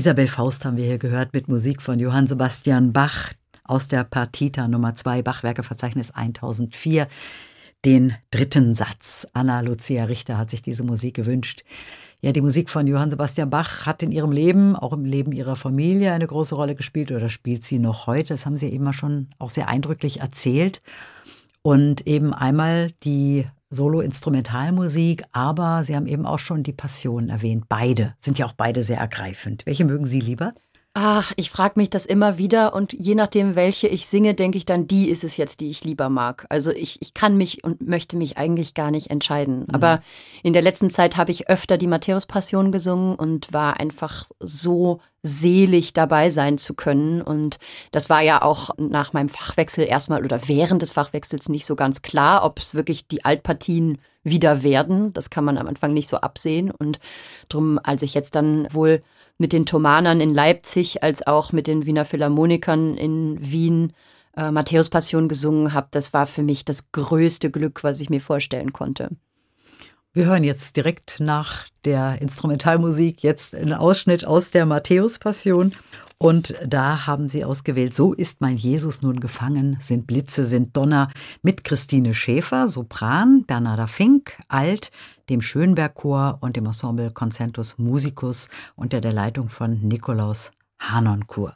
[0.04, 3.32] Isabel Faust haben wir hier gehört mit Musik von Johann Sebastian Bach
[3.63, 7.08] aus der Partita Nummer 2 Bachwerkeverzeichnis 1004.
[7.86, 9.26] Den dritten Satz.
[9.32, 11.63] Anna Lucia Richter hat sich diese Musik gewünscht.
[12.20, 15.56] Ja, die Musik von Johann Sebastian Bach hat in ihrem Leben, auch im Leben ihrer
[15.56, 18.34] Familie, eine große Rolle gespielt oder spielt sie noch heute.
[18.34, 20.82] Das haben Sie eben schon auch sehr eindrücklich erzählt.
[21.62, 27.66] Und eben einmal die Solo-Instrumentalmusik, aber Sie haben eben auch schon die Passion erwähnt.
[27.70, 29.66] Beide sind ja auch beide sehr ergreifend.
[29.66, 30.52] Welche mögen Sie lieber?
[30.95, 34.65] Ach, ich frage mich das immer wieder und je nachdem, welche ich singe, denke ich
[34.65, 36.45] dann, die ist es jetzt, die ich lieber mag.
[36.49, 39.62] Also ich, ich kann mich und möchte mich eigentlich gar nicht entscheiden.
[39.62, 39.73] Mhm.
[39.73, 40.03] Aber
[40.43, 45.93] in der letzten Zeit habe ich öfter die Matthäus-Passion gesungen und war einfach so selig
[45.93, 47.23] dabei sein zu können.
[47.23, 47.58] Und
[47.91, 52.03] das war ja auch nach meinem Fachwechsel erstmal oder während des Fachwechsels nicht so ganz
[52.03, 55.12] klar, ob es wirklich die Altpartien wieder werden.
[55.13, 56.69] Das kann man am Anfang nicht so absehen.
[56.69, 56.99] Und
[57.49, 59.01] drum, als ich jetzt dann wohl
[59.43, 63.91] mit den Thomanern in Leipzig als auch mit den Wiener Philharmonikern in Wien
[64.38, 68.21] äh, Matthäus Passion gesungen habe, das war für mich das größte Glück, was ich mir
[68.21, 69.10] vorstellen konnte.
[70.13, 75.73] Wir hören jetzt direkt nach der Instrumentalmusik jetzt einen Ausschnitt aus der Matthäus-Passion.
[76.19, 81.10] Und da haben Sie ausgewählt, So ist mein Jesus nun gefangen, sind Blitze, sind Donner,
[81.41, 84.91] mit Christine Schäfer, Sopran, Bernarda Fink, Alt,
[85.30, 91.56] dem Schönberg-Chor und dem Ensemble Concentus Musicus unter der Leitung von Nikolaus Hanonkur.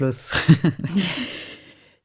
[0.00, 0.32] Ein Schluss.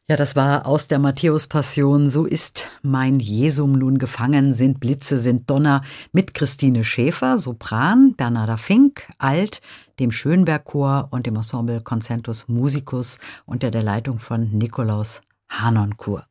[0.07, 2.09] Ja, das war aus der Matthäus-Passion.
[2.09, 5.81] So ist mein Jesum nun gefangen, sind Blitze, sind Donner
[6.11, 9.61] mit Christine Schäfer, Sopran, Bernarda Fink, Alt,
[9.99, 13.17] dem Schönberg-Chor und dem Ensemble Concentus Musicus
[13.47, 16.27] unter der Leitung von Nikolaus Hanonkur.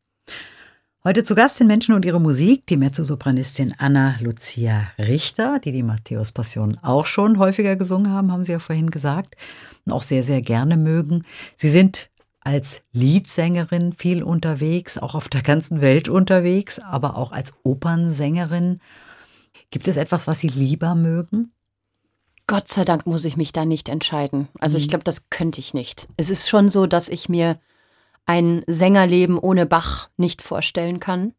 [1.06, 5.82] Heute zu Gast in Menschen und ihre Musik die Mezzosopranistin Anna Lucia Richter, die die
[5.82, 9.36] Matthäus-Passion auch schon häufiger gesungen haben, haben Sie ja vorhin gesagt,
[9.84, 11.26] und auch sehr, sehr gerne mögen.
[11.58, 12.08] Sie sind
[12.40, 18.80] als Liedsängerin viel unterwegs, auch auf der ganzen Welt unterwegs, aber auch als Opernsängerin.
[19.70, 21.52] Gibt es etwas, was Sie lieber mögen?
[22.46, 24.48] Gott sei Dank muss ich mich da nicht entscheiden.
[24.58, 24.88] Also ich mhm.
[24.88, 26.08] glaube, das könnte ich nicht.
[26.16, 27.58] Es ist schon so, dass ich mir
[28.26, 31.34] ein Sängerleben ohne Bach nicht vorstellen kann.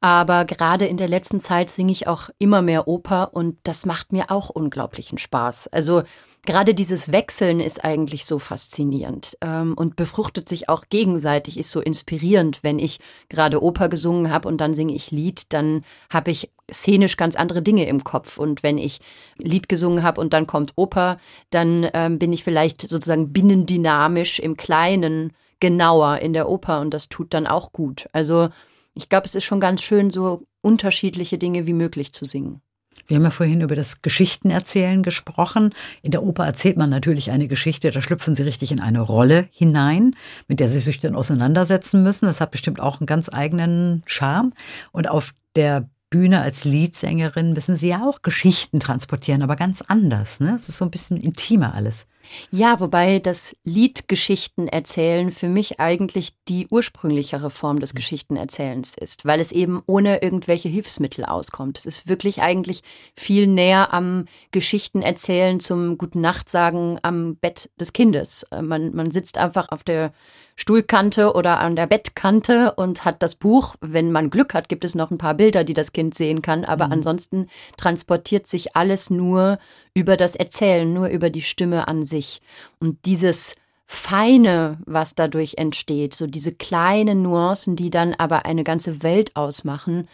[0.00, 4.12] Aber gerade in der letzten Zeit singe ich auch immer mehr Oper und das macht
[4.12, 5.68] mir auch unglaublichen Spaß.
[5.68, 6.02] Also
[6.44, 11.80] gerade dieses Wechseln ist eigentlich so faszinierend ähm, und befruchtet sich auch gegenseitig, ist so
[11.80, 12.60] inspirierend.
[12.62, 13.00] Wenn ich
[13.30, 17.62] gerade Oper gesungen habe und dann singe ich Lied, dann habe ich szenisch ganz andere
[17.62, 18.38] Dinge im Kopf.
[18.38, 19.00] Und wenn ich
[19.38, 21.16] Lied gesungen habe und dann kommt Oper,
[21.50, 27.08] dann ähm, bin ich vielleicht sozusagen binnendynamisch im Kleinen genauer in der Oper und das
[27.08, 28.08] tut dann auch gut.
[28.12, 28.50] Also
[28.94, 32.60] ich glaube, es ist schon ganz schön, so unterschiedliche Dinge wie möglich zu singen.
[33.06, 35.74] Wir haben ja vorhin über das Geschichtenerzählen gesprochen.
[36.02, 39.48] In der Oper erzählt man natürlich eine Geschichte, da schlüpfen Sie richtig in eine Rolle
[39.52, 40.16] hinein,
[40.48, 42.26] mit der Sie sich dann auseinandersetzen müssen.
[42.26, 44.52] Das hat bestimmt auch einen ganz eigenen Charme.
[44.92, 50.40] Und auf der Bühne als Liedsängerin müssen Sie ja auch Geschichten transportieren, aber ganz anders.
[50.40, 50.54] Ne?
[50.56, 52.06] Es ist so ein bisschen intimer alles.
[52.50, 59.40] Ja, wobei das Liedgeschichten erzählen für mich eigentlich die ursprünglichere Form des Geschichtenerzählens ist, weil
[59.40, 61.78] es eben ohne irgendwelche Hilfsmittel auskommt.
[61.78, 62.82] Es ist wirklich eigentlich
[63.14, 68.44] viel näher am Geschichtenerzählen zum Guten Nacht sagen am Bett des Kindes.
[68.44, 70.12] Äh, man, man sitzt einfach auf der
[70.56, 73.76] Stuhlkante oder an der Bettkante und hat das Buch.
[73.80, 76.64] Wenn man Glück hat, gibt es noch ein paar Bilder, die das Kind sehen kann.
[76.64, 76.92] Aber mhm.
[76.92, 77.46] ansonsten
[77.76, 79.58] transportiert sich alles nur
[79.94, 82.40] über das Erzählen, nur über die Stimme an sich.
[82.80, 83.54] Und dieses
[83.84, 90.08] Feine, was dadurch entsteht, so diese kleinen Nuancen, die dann aber eine ganze Welt ausmachen,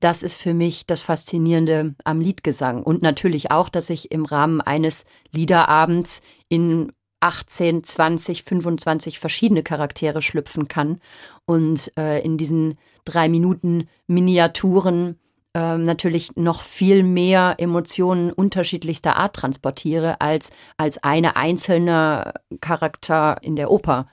[0.00, 2.82] das ist für mich das Faszinierende am Liedgesang.
[2.82, 10.22] Und natürlich auch, dass ich im Rahmen eines Liederabends in 18, 20, 25 verschiedene Charaktere
[10.22, 11.00] schlüpfen kann
[11.44, 15.18] und äh, in diesen drei Minuten Miniaturen
[15.54, 23.56] äh, natürlich noch viel mehr Emotionen unterschiedlichster Art transportiere als als eine einzelne Charakter in
[23.56, 24.08] der Oper.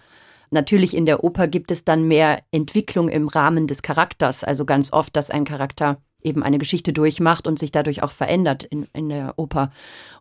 [0.52, 4.94] Natürlich in der Oper gibt es dann mehr Entwicklung im Rahmen des Charakters, also ganz
[4.94, 9.10] oft, dass ein Charakter eben eine Geschichte durchmacht und sich dadurch auch verändert in, in
[9.10, 9.72] der Oper.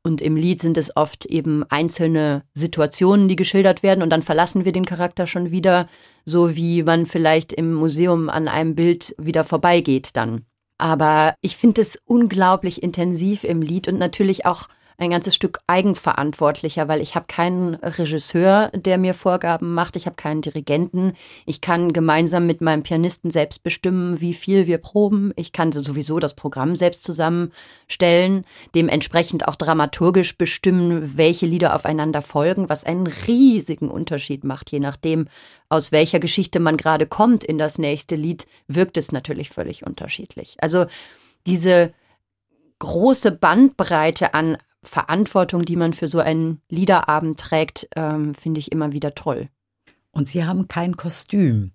[0.02, 4.64] Und im Lied sind es oft eben einzelne Situationen, die geschildert werden und dann verlassen
[4.64, 5.88] wir den Charakter schon wieder,
[6.24, 10.46] so wie man vielleicht im Museum an einem Bild wieder vorbeigeht dann.
[10.78, 14.68] Aber ich finde es unglaublich intensiv im Lied und natürlich auch
[14.98, 20.16] ein ganzes Stück eigenverantwortlicher, weil ich habe keinen Regisseur, der mir Vorgaben macht, ich habe
[20.16, 21.14] keinen Dirigenten.
[21.46, 25.32] Ich kann gemeinsam mit meinem Pianisten selbst bestimmen, wie viel wir proben.
[25.36, 32.68] Ich kann sowieso das Programm selbst zusammenstellen, dementsprechend auch dramaturgisch bestimmen, welche Lieder aufeinander folgen,
[32.68, 35.28] was einen riesigen Unterschied macht, je nachdem,
[35.68, 40.56] aus welcher Geschichte man gerade kommt in das nächste Lied, wirkt es natürlich völlig unterschiedlich.
[40.60, 40.86] Also
[41.46, 41.92] diese
[42.78, 48.92] große Bandbreite an Verantwortung, die man für so einen Liederabend trägt, ähm, finde ich immer
[48.92, 49.48] wieder toll.
[50.10, 51.72] Und Sie haben kein Kostüm.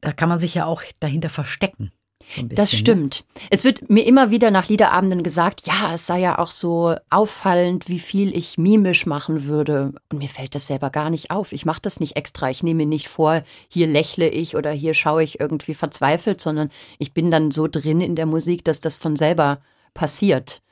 [0.00, 1.92] Da kann man sich ja auch dahinter verstecken.
[2.28, 2.78] So bisschen, das ne?
[2.78, 3.24] stimmt.
[3.34, 3.42] Ne?
[3.50, 7.88] Es wird mir immer wieder nach Liederabenden gesagt, ja, es sei ja auch so auffallend,
[7.88, 9.92] wie viel ich mimisch machen würde.
[10.10, 11.52] Und mir fällt das selber gar nicht auf.
[11.52, 12.50] Ich mache das nicht extra.
[12.50, 16.70] Ich nehme mir nicht vor, hier lächle ich oder hier schaue ich irgendwie verzweifelt, sondern
[16.98, 19.60] ich bin dann so drin in der Musik, dass das von selber
[19.94, 20.62] passiert.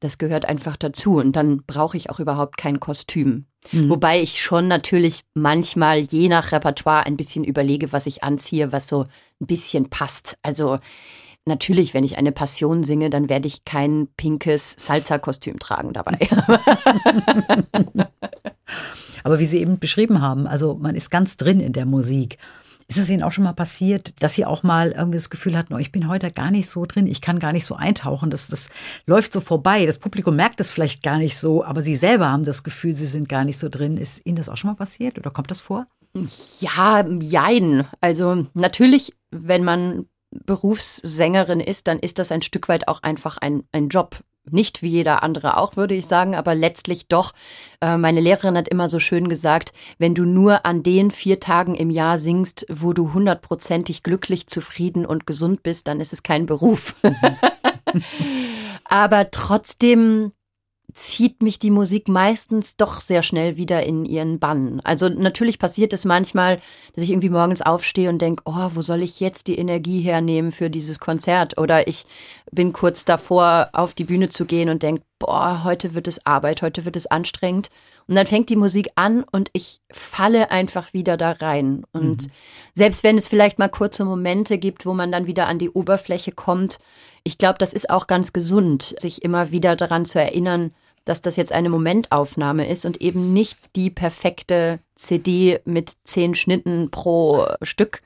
[0.00, 3.46] Das gehört einfach dazu und dann brauche ich auch überhaupt kein Kostüm.
[3.72, 3.90] Mhm.
[3.90, 8.86] Wobei ich schon natürlich manchmal je nach Repertoire ein bisschen überlege, was ich anziehe, was
[8.86, 9.04] so
[9.40, 10.36] ein bisschen passt.
[10.42, 10.78] Also
[11.46, 16.18] natürlich, wenn ich eine Passion singe, dann werde ich kein pinkes Salsa-Kostüm tragen dabei.
[19.24, 22.38] Aber wie Sie eben beschrieben haben, also man ist ganz drin in der Musik.
[22.88, 25.74] Ist es Ihnen auch schon mal passiert, dass Sie auch mal irgendwie das Gefühl hatten,
[25.74, 28.48] oh, ich bin heute gar nicht so drin, ich kann gar nicht so eintauchen, das,
[28.48, 28.70] das
[29.06, 29.86] läuft so vorbei.
[29.86, 33.06] Das Publikum merkt es vielleicht gar nicht so, aber Sie selber haben das Gefühl, Sie
[33.06, 33.96] sind gar nicht so drin.
[33.96, 35.86] Ist Ihnen das auch schon mal passiert oder kommt das vor?
[36.60, 37.86] Ja, jein.
[38.00, 43.64] Also natürlich, wenn man Berufssängerin ist, dann ist das ein Stück weit auch einfach ein,
[43.72, 44.18] ein Job.
[44.50, 47.32] Nicht wie jeder andere auch, würde ich sagen, aber letztlich doch.
[47.80, 51.74] Äh, meine Lehrerin hat immer so schön gesagt, wenn du nur an den vier Tagen
[51.74, 56.46] im Jahr singst, wo du hundertprozentig glücklich, zufrieden und gesund bist, dann ist es kein
[56.46, 56.94] Beruf.
[58.84, 60.32] aber trotzdem
[60.94, 64.80] zieht mich die Musik meistens doch sehr schnell wieder in ihren Bann.
[64.84, 66.60] Also natürlich passiert es manchmal,
[66.94, 70.52] dass ich irgendwie morgens aufstehe und denke, oh, wo soll ich jetzt die Energie hernehmen
[70.52, 71.58] für dieses Konzert?
[71.58, 72.06] Oder ich
[72.52, 76.62] bin kurz davor, auf die Bühne zu gehen und denke, boah, heute wird es Arbeit,
[76.62, 77.70] heute wird es anstrengend.
[78.06, 81.84] Und dann fängt die Musik an und ich falle einfach wieder da rein.
[81.92, 82.30] Und mhm.
[82.74, 86.32] selbst wenn es vielleicht mal kurze Momente gibt, wo man dann wieder an die Oberfläche
[86.32, 86.78] kommt,
[87.24, 90.72] ich glaube, das ist auch ganz gesund, sich immer wieder daran zu erinnern,
[91.04, 96.90] dass das jetzt eine Momentaufnahme ist und eben nicht die perfekte CD mit zehn Schnitten
[96.90, 98.02] pro Stück,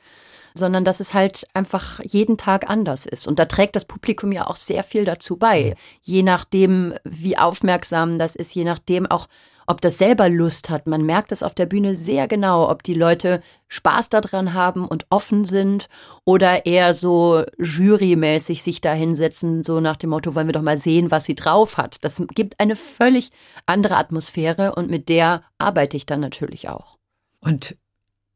[0.55, 3.29] sondern dass es halt einfach jeden Tag anders ist.
[3.29, 5.77] Und da trägt das Publikum ja auch sehr viel dazu bei.
[6.03, 9.29] Je nachdem, wie aufmerksam das ist, je nachdem auch,
[9.69, 10.87] ob das selber Lust hat.
[10.87, 15.07] Man merkt es auf der Bühne sehr genau, ob die Leute Spaß daran haben und
[15.11, 15.89] offen sind
[16.25, 20.79] oder eher so jurymäßig sich da hinsetzen, so nach dem Motto, wollen wir doch mal
[20.79, 22.03] sehen, was sie drauf hat.
[22.03, 23.31] Das gibt eine völlig
[23.67, 26.97] andere Atmosphäre und mit der arbeite ich dann natürlich auch.
[27.41, 27.77] Und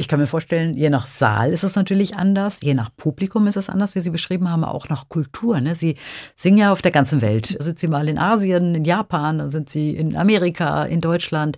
[0.03, 3.57] ich kann mir vorstellen, je nach Saal ist es natürlich anders, je nach Publikum ist
[3.57, 5.61] es anders, wie Sie beschrieben haben, auch nach Kultur.
[5.61, 5.76] Ne?
[5.76, 5.96] Sie
[6.34, 7.57] singen ja auf der ganzen Welt.
[7.61, 11.57] Sind Sie mal in Asien, in Japan, dann sind Sie in Amerika, in Deutschland,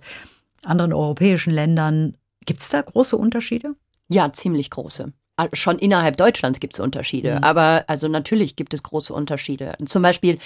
[0.63, 2.17] anderen europäischen Ländern.
[2.45, 3.73] Gibt es da große Unterschiede?
[4.09, 5.11] Ja, ziemlich große.
[5.53, 7.43] Schon innerhalb Deutschlands gibt es Unterschiede, mhm.
[7.43, 9.73] aber also natürlich gibt es große Unterschiede.
[9.85, 10.37] Zum Beispiel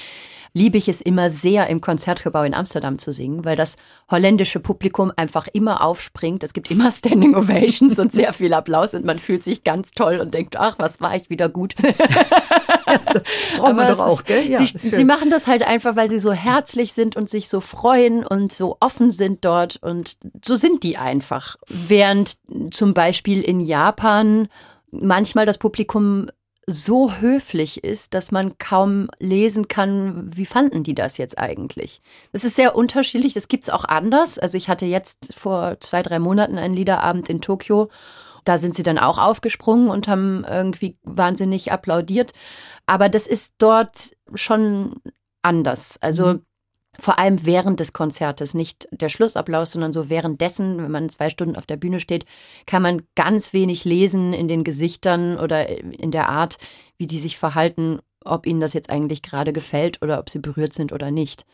[0.54, 3.78] liebe ich es immer sehr, im Konzertgebäude in Amsterdam zu singen, weil das
[4.10, 6.43] holländische Publikum einfach immer aufspringt.
[6.43, 10.20] Es gibt immer Standing Ovations und sehr viel Applaus und man fühlt sich ganz toll
[10.20, 11.76] und denkt, ach, was war ich wieder gut.
[12.86, 13.20] also,
[13.58, 14.47] brauchen wir doch auch, gell?
[14.47, 17.62] Ja, sie, sie machen das halt einfach, weil sie so herzlich sind und sich so
[17.62, 21.58] freuen und so offen sind dort und so sind die einfach.
[21.68, 22.38] Während
[22.72, 24.47] zum Beispiel in Japan
[24.91, 26.28] manchmal das Publikum
[26.70, 32.02] so höflich ist, dass man kaum lesen kann, wie fanden die das jetzt eigentlich.
[32.32, 34.38] Das ist sehr unterschiedlich, das gibt es auch anders.
[34.40, 37.90] Also ich hatte jetzt vor zwei, drei Monaten einen Liederabend in Tokio.
[38.46, 42.32] Da sind sie dann auch aufgesprungen und haben irgendwie wahnsinnig applaudiert.
[42.86, 44.96] Aber das ist dort schon
[45.42, 45.98] anders.
[46.02, 46.42] Also mhm
[47.00, 51.56] vor allem während des Konzertes, nicht der Schlussapplaus, sondern so währenddessen, wenn man zwei Stunden
[51.56, 52.26] auf der Bühne steht,
[52.66, 56.58] kann man ganz wenig lesen in den Gesichtern oder in der Art,
[56.97, 60.74] wie die sich verhalten, ob ihnen das jetzt eigentlich gerade gefällt oder ob sie berührt
[60.74, 61.45] sind oder nicht.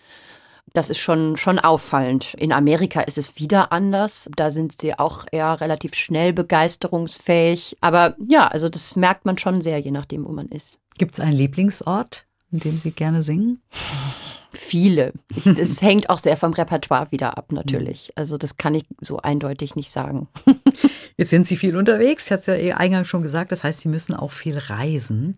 [0.73, 2.33] Das ist schon, schon auffallend.
[2.33, 4.29] In Amerika ist es wieder anders.
[4.35, 7.77] Da sind sie auch eher relativ schnell begeisterungsfähig.
[7.81, 10.79] Aber ja, also das merkt man schon sehr, je nachdem, wo man ist.
[10.97, 13.61] Gibt es einen Lieblingsort, in dem Sie gerne singen?
[14.57, 15.13] Viele.
[15.45, 18.11] Es hängt auch sehr vom Repertoire wieder ab, natürlich.
[18.15, 20.27] Also das kann ich so eindeutig nicht sagen.
[21.17, 23.89] Jetzt sind Sie viel unterwegs, ich hatte es ja eingangs schon gesagt, das heißt, Sie
[23.89, 25.37] müssen auch viel reisen.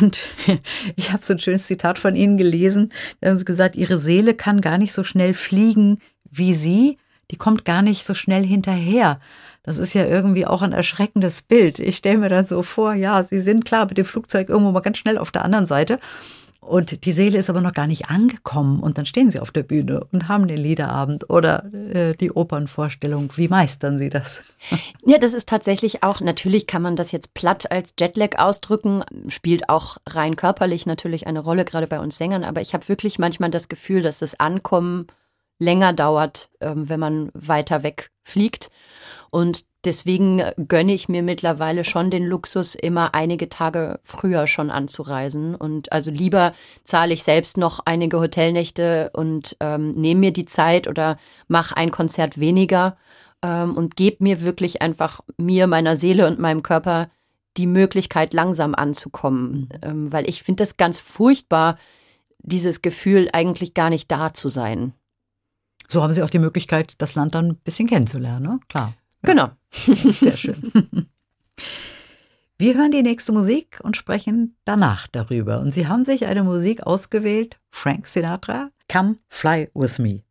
[0.00, 0.28] Und
[0.96, 2.90] ich habe so ein schönes Zitat von Ihnen gelesen.
[3.20, 6.00] Da haben Sie gesagt, Ihre Seele kann gar nicht so schnell fliegen
[6.30, 6.98] wie Sie,
[7.30, 9.20] die kommt gar nicht so schnell hinterher.
[9.62, 11.80] Das ist ja irgendwie auch ein erschreckendes Bild.
[11.80, 14.80] Ich stelle mir dann so vor, ja, Sie sind klar mit dem Flugzeug irgendwo mal
[14.80, 15.98] ganz schnell auf der anderen Seite
[16.66, 18.80] und die Seele ist aber noch gar nicht angekommen.
[18.80, 23.32] Und dann stehen sie auf der Bühne und haben den Liederabend oder äh, die Opernvorstellung.
[23.36, 24.42] Wie meistern sie das?
[25.08, 29.68] Ja, das ist tatsächlich auch, natürlich kann man das jetzt platt als Jetlag ausdrücken, spielt
[29.68, 32.42] auch rein körperlich natürlich eine Rolle, gerade bei uns Sängern.
[32.42, 35.06] Aber ich habe wirklich manchmal das Gefühl, dass das Ankommen
[35.60, 38.70] länger dauert, ähm, wenn man weiter weg fliegt.
[39.30, 45.54] Und deswegen gönne ich mir mittlerweile schon den Luxus, immer einige Tage früher schon anzureisen.
[45.54, 46.52] Und also lieber
[46.84, 51.16] zahle ich selbst noch einige Hotelnächte und ähm, nehme mir die Zeit oder
[51.48, 52.96] mache ein Konzert weniger
[53.42, 57.08] ähm, und gebe mir wirklich einfach mir, meiner Seele und meinem Körper
[57.56, 59.68] die Möglichkeit, langsam anzukommen.
[59.82, 61.78] Ähm, weil ich finde das ganz furchtbar,
[62.38, 64.92] dieses Gefühl, eigentlich gar nicht da zu sein.
[65.88, 68.60] So haben Sie auch die Möglichkeit, das Land dann ein bisschen kennenzulernen, ne?
[68.68, 68.94] Klar.
[69.22, 69.50] Genau.
[69.84, 70.72] Sehr schön.
[72.58, 75.60] Wir hören die nächste Musik und sprechen danach darüber.
[75.60, 80.22] Und Sie haben sich eine Musik ausgewählt, Frank Sinatra, Come Fly With Me.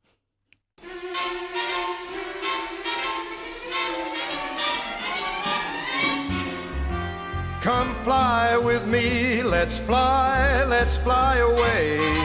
[7.66, 12.25] Come fly with me, let's fly, let's fly away.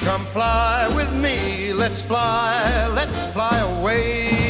[0.00, 4.49] come fly with me, let's fly, let's fly away.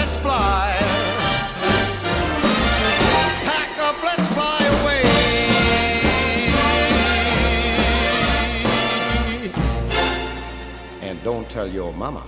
[11.23, 12.23] Don't tell your mama.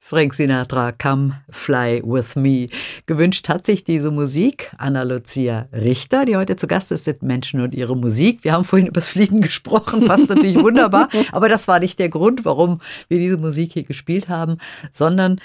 [0.00, 2.66] Frank Sinatra, Come Fly With Me.
[3.04, 7.60] Gewünscht hat sich diese Musik Anna Lucia Richter, die heute zu Gast ist mit Menschen
[7.60, 8.42] und ihre Musik.
[8.42, 12.46] Wir haben vorhin übers Fliegen gesprochen, passt natürlich wunderbar, aber das war nicht der Grund,
[12.46, 14.56] warum wir diese Musik hier gespielt haben,
[14.92, 15.40] sondern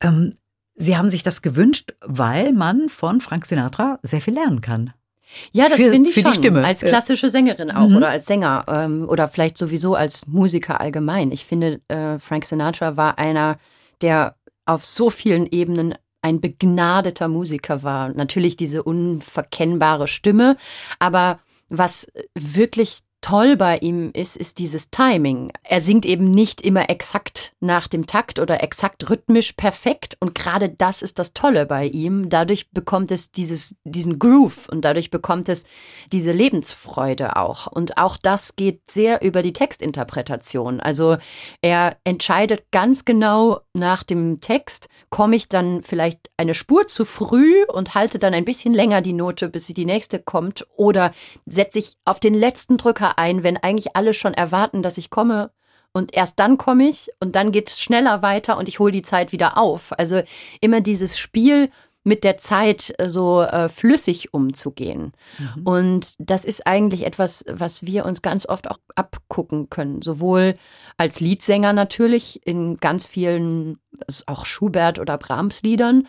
[0.00, 0.34] ähm,
[0.76, 4.92] Sie haben sich das gewünscht, weil man von Frank Sinatra sehr viel lernen kann.
[5.52, 6.34] Ja, das finde ich für die schon.
[6.34, 6.64] Stimme.
[6.64, 7.96] Als klassische Sängerin auch Mhm.
[7.96, 11.30] oder als Sänger ähm, oder vielleicht sowieso als Musiker allgemein.
[11.32, 13.58] Ich finde, äh, Frank Sinatra war einer,
[14.00, 18.08] der auf so vielen Ebenen ein begnadeter Musiker war.
[18.08, 20.56] Natürlich diese unverkennbare Stimme,
[20.98, 25.50] aber was wirklich toll bei ihm ist, ist dieses Timing.
[25.62, 30.68] Er singt eben nicht immer exakt nach dem Takt oder exakt rhythmisch perfekt und gerade
[30.68, 32.28] das ist das Tolle bei ihm.
[32.28, 35.64] Dadurch bekommt es dieses, diesen Groove und dadurch bekommt es
[36.12, 37.66] diese Lebensfreude auch.
[37.66, 40.80] Und auch das geht sehr über die Textinterpretation.
[40.80, 41.16] Also
[41.62, 47.64] er entscheidet ganz genau nach dem Text, komme ich dann vielleicht eine Spur zu früh
[47.72, 51.12] und halte dann ein bisschen länger die Note, bis sie die nächste kommt oder
[51.46, 55.50] setze ich auf den letzten Drücker ein, wenn eigentlich alle schon erwarten, dass ich komme
[55.92, 59.32] und erst dann komme ich und dann geht's schneller weiter und ich hole die Zeit
[59.32, 59.96] wieder auf.
[59.98, 60.22] Also
[60.60, 61.70] immer dieses Spiel
[62.04, 65.12] mit der Zeit äh, so äh, flüssig umzugehen.
[65.64, 70.02] Und das ist eigentlich etwas, was wir uns ganz oft auch abgucken können.
[70.02, 70.56] Sowohl
[70.98, 76.06] als Liedsänger natürlich in ganz vielen, also auch Schubert oder Brahms Liedern,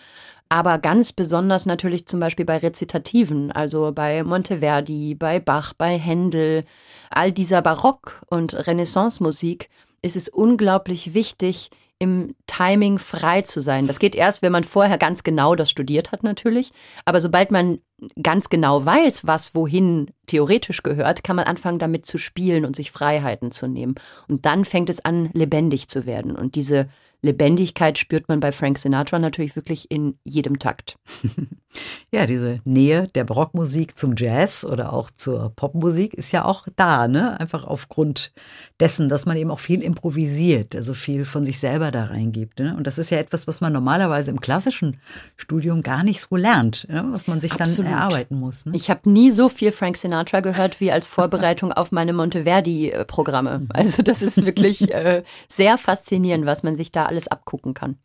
[0.49, 6.63] aber ganz besonders natürlich zum Beispiel bei Rezitativen, also bei Monteverdi, bei Bach, bei Händel,
[7.09, 9.69] all dieser Barock- und Renaissance-Musik
[10.01, 13.87] ist es unglaublich wichtig, im Timing frei zu sein.
[13.87, 16.71] Das geht erst, wenn man vorher ganz genau das studiert hat natürlich.
[17.05, 17.79] Aber sobald man
[18.21, 22.91] ganz genau weiß, was wohin theoretisch gehört, kann man anfangen damit zu spielen und sich
[22.91, 23.95] Freiheiten zu nehmen.
[24.27, 26.35] Und dann fängt es an, lebendig zu werden.
[26.35, 26.89] Und diese
[27.21, 30.97] Lebendigkeit spürt man bei Frank Sinatra natürlich wirklich in jedem Takt.
[32.11, 37.07] Ja, diese Nähe der Barockmusik zum Jazz oder auch zur Popmusik ist ja auch da,
[37.07, 37.37] ne?
[37.39, 38.31] Einfach aufgrund
[38.79, 42.59] dessen, dass man eben auch viel improvisiert, also viel von sich selber da reingibt.
[42.59, 42.75] Ne?
[42.75, 44.97] Und das ist ja etwas, was man normalerweise im klassischen
[45.37, 47.05] Studium gar nicht so lernt, ne?
[47.11, 47.89] was man sich Absolut.
[47.89, 48.65] dann erarbeiten muss.
[48.65, 48.73] Ne?
[48.75, 53.59] Ich habe nie so viel Frank Sinatra gehört wie als Vorbereitung auf meine Monteverdi-Programme.
[53.59, 53.67] Mhm.
[53.69, 57.97] Also das ist wirklich äh, sehr faszinierend, was man sich da alles abgucken kann.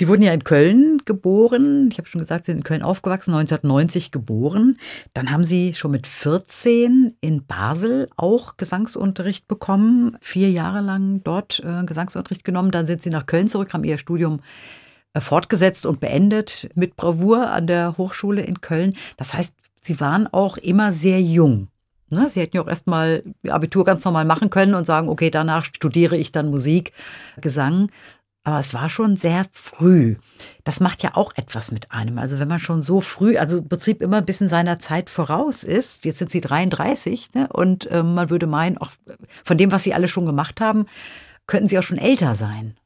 [0.00, 1.90] Sie wurden ja in Köln geboren.
[1.92, 4.78] Ich habe schon gesagt, Sie sind in Köln aufgewachsen, 1990 geboren.
[5.12, 11.62] Dann haben Sie schon mit 14 in Basel auch Gesangsunterricht bekommen, vier Jahre lang dort
[11.62, 12.70] äh, Gesangsunterricht genommen.
[12.70, 14.40] Dann sind Sie nach Köln zurück, haben Ihr Studium
[15.12, 18.94] äh, fortgesetzt und beendet mit Bravour an der Hochschule in Köln.
[19.18, 21.68] Das heißt, Sie waren auch immer sehr jung.
[22.10, 22.28] Ne?
[22.28, 26.16] Sie hätten ja auch erstmal Abitur ganz normal machen können und sagen, okay, danach studiere
[26.16, 26.92] ich dann Musik,
[27.40, 27.90] Gesang.
[28.42, 30.16] Aber es war schon sehr früh.
[30.64, 32.18] Das macht ja auch etwas mit einem.
[32.18, 35.62] Also wenn man schon so früh, also im Prinzip immer ein bisschen seiner Zeit voraus
[35.62, 37.48] ist, jetzt sind sie 33, ne?
[37.52, 38.92] und äh, man würde meinen, auch
[39.44, 40.86] von dem, was sie alle schon gemacht haben,
[41.46, 42.76] könnten sie auch schon älter sein.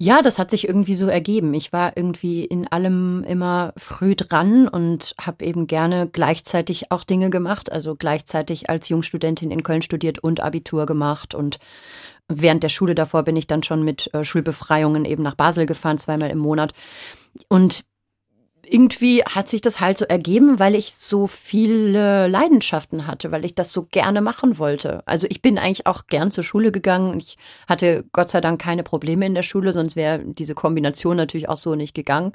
[0.00, 1.52] Ja, das hat sich irgendwie so ergeben.
[1.54, 7.30] Ich war irgendwie in allem immer früh dran und habe eben gerne gleichzeitig auch Dinge
[7.30, 7.72] gemacht.
[7.72, 11.58] Also gleichzeitig als Jungstudentin in Köln studiert und Abitur gemacht und
[12.28, 15.98] während der Schule davor bin ich dann schon mit äh, Schulbefreiungen eben nach Basel gefahren,
[15.98, 16.74] zweimal im Monat.
[17.48, 17.84] Und
[18.70, 23.54] irgendwie hat sich das halt so ergeben, weil ich so viele Leidenschaften hatte, weil ich
[23.54, 25.02] das so gerne machen wollte.
[25.06, 27.18] Also ich bin eigentlich auch gern zur Schule gegangen.
[27.18, 31.48] Ich hatte Gott sei Dank keine Probleme in der Schule, sonst wäre diese Kombination natürlich
[31.48, 32.32] auch so nicht gegangen.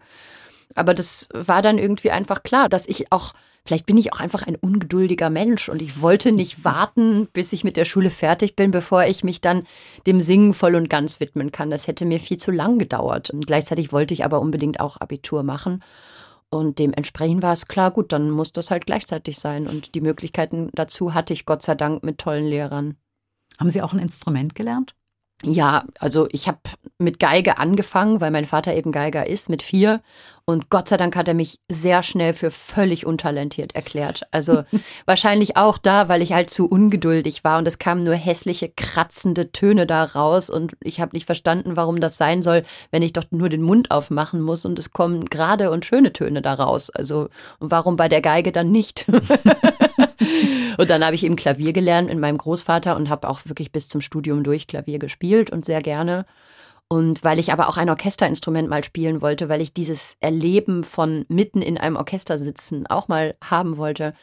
[0.75, 3.33] Aber das war dann irgendwie einfach klar, dass ich auch
[3.65, 7.63] Vielleicht bin ich auch einfach ein ungeduldiger Mensch und ich wollte nicht warten, bis ich
[7.63, 9.65] mit der Schule fertig bin, bevor ich mich dann
[10.05, 11.69] dem Singen voll und ganz widmen kann.
[11.69, 13.29] Das hätte mir viel zu lang gedauert.
[13.29, 15.81] Und gleichzeitig wollte ich aber unbedingt auch Abitur machen.
[16.53, 19.67] Und dementsprechend war es klar, gut, dann muss das halt gleichzeitig sein.
[19.67, 22.97] Und die Möglichkeiten dazu hatte ich Gott sei Dank mit tollen Lehrern.
[23.59, 24.95] Haben Sie auch ein Instrument gelernt?
[25.45, 26.59] Ja, also ich habe
[26.99, 30.01] mit Geige angefangen, weil mein Vater eben Geiger ist, mit vier.
[30.45, 34.23] Und Gott sei Dank hat er mich sehr schnell für völlig untalentiert erklärt.
[34.31, 34.63] Also
[35.05, 39.51] wahrscheinlich auch da, weil ich halt zu ungeduldig war und es kamen nur hässliche, kratzende
[39.51, 43.25] Töne da raus und ich habe nicht verstanden, warum das sein soll, wenn ich doch
[43.31, 46.89] nur den Mund aufmachen muss und es kommen gerade und schöne Töne da raus.
[46.89, 47.27] Also
[47.59, 49.05] warum bei der Geige dann nicht?
[50.77, 53.89] und dann habe ich eben Klavier gelernt mit meinem Großvater und habe auch wirklich bis
[53.89, 56.25] zum Studium durch Klavier gespielt und sehr gerne.
[56.87, 61.25] Und weil ich aber auch ein Orchesterinstrument mal spielen wollte, weil ich dieses Erleben von
[61.27, 64.13] mitten in einem Orchester sitzen auch mal haben wollte,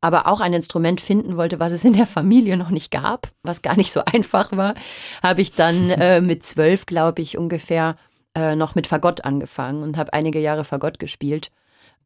[0.00, 3.62] aber auch ein Instrument finden wollte, was es in der Familie noch nicht gab, was
[3.62, 4.74] gar nicht so einfach war,
[5.22, 7.96] habe ich dann äh, mit zwölf, glaube ich, ungefähr
[8.34, 11.50] äh, noch mit Fagott angefangen und habe einige Jahre Fagott gespielt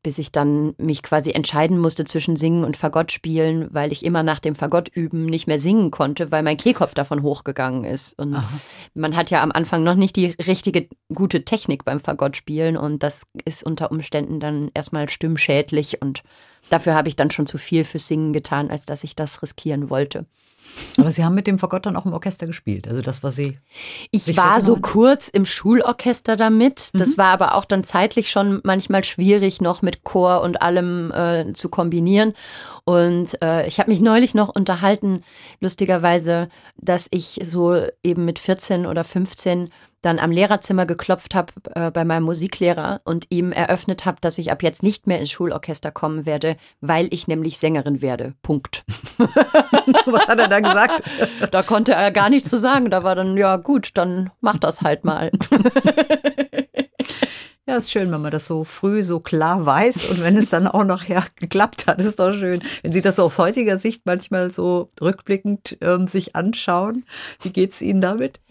[0.04, 4.22] bis ich dann mich quasi entscheiden musste zwischen Singen und Fagott spielen, weil ich immer
[4.22, 8.16] nach dem Fagott üben nicht mehr singen konnte, weil mein Kehlkopf davon hochgegangen ist.
[8.18, 8.48] Und Aha.
[8.92, 13.02] man hat ja am Anfang noch nicht die richtige gute Technik beim Fagott spielen und
[13.02, 16.22] das ist unter Umständen dann erstmal stimmschädlich und
[16.68, 19.88] dafür habe ich dann schon zu viel fürs Singen getan, als dass ich das riskieren
[19.88, 20.26] wollte.
[20.98, 23.58] Aber Sie haben mit dem Fagott dann auch im Orchester gespielt, also das, was Sie.
[24.10, 26.90] Ich war so kurz im Schulorchester damit.
[26.94, 27.18] Das mhm.
[27.18, 31.68] war aber auch dann zeitlich schon manchmal schwierig, noch mit Chor und allem äh, zu
[31.68, 32.34] kombinieren.
[32.84, 35.22] Und äh, ich habe mich neulich noch unterhalten,
[35.60, 39.70] lustigerweise, dass ich so eben mit 14 oder 15
[40.04, 44.52] dann am Lehrerzimmer geklopft habe äh, bei meinem Musiklehrer und ihm eröffnet habe, dass ich
[44.52, 48.34] ab jetzt nicht mehr ins Schulorchester kommen werde, weil ich nämlich Sängerin werde.
[48.42, 48.84] Punkt.
[50.06, 51.02] Was hat er da gesagt?
[51.50, 52.90] Da konnte er gar nichts zu sagen.
[52.90, 55.30] Da war dann, ja gut, dann mach das halt mal.
[57.66, 60.68] Ja, ist schön, wenn man das so früh so klar weiß und wenn es dann
[60.68, 62.62] auch noch ja, geklappt hat, ist doch schön.
[62.82, 67.06] Wenn Sie das so aus heutiger Sicht manchmal so rückblickend ähm, sich anschauen,
[67.40, 68.42] wie geht es Ihnen damit?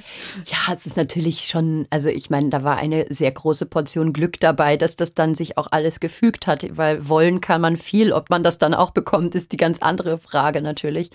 [0.46, 4.40] Ja, es ist natürlich schon, also ich meine, da war eine sehr große Portion Glück
[4.40, 8.32] dabei, dass das dann sich auch alles gefügt hat, weil wollen kann man viel, ob
[8.32, 11.12] man das dann auch bekommt, ist die ganz andere Frage natürlich.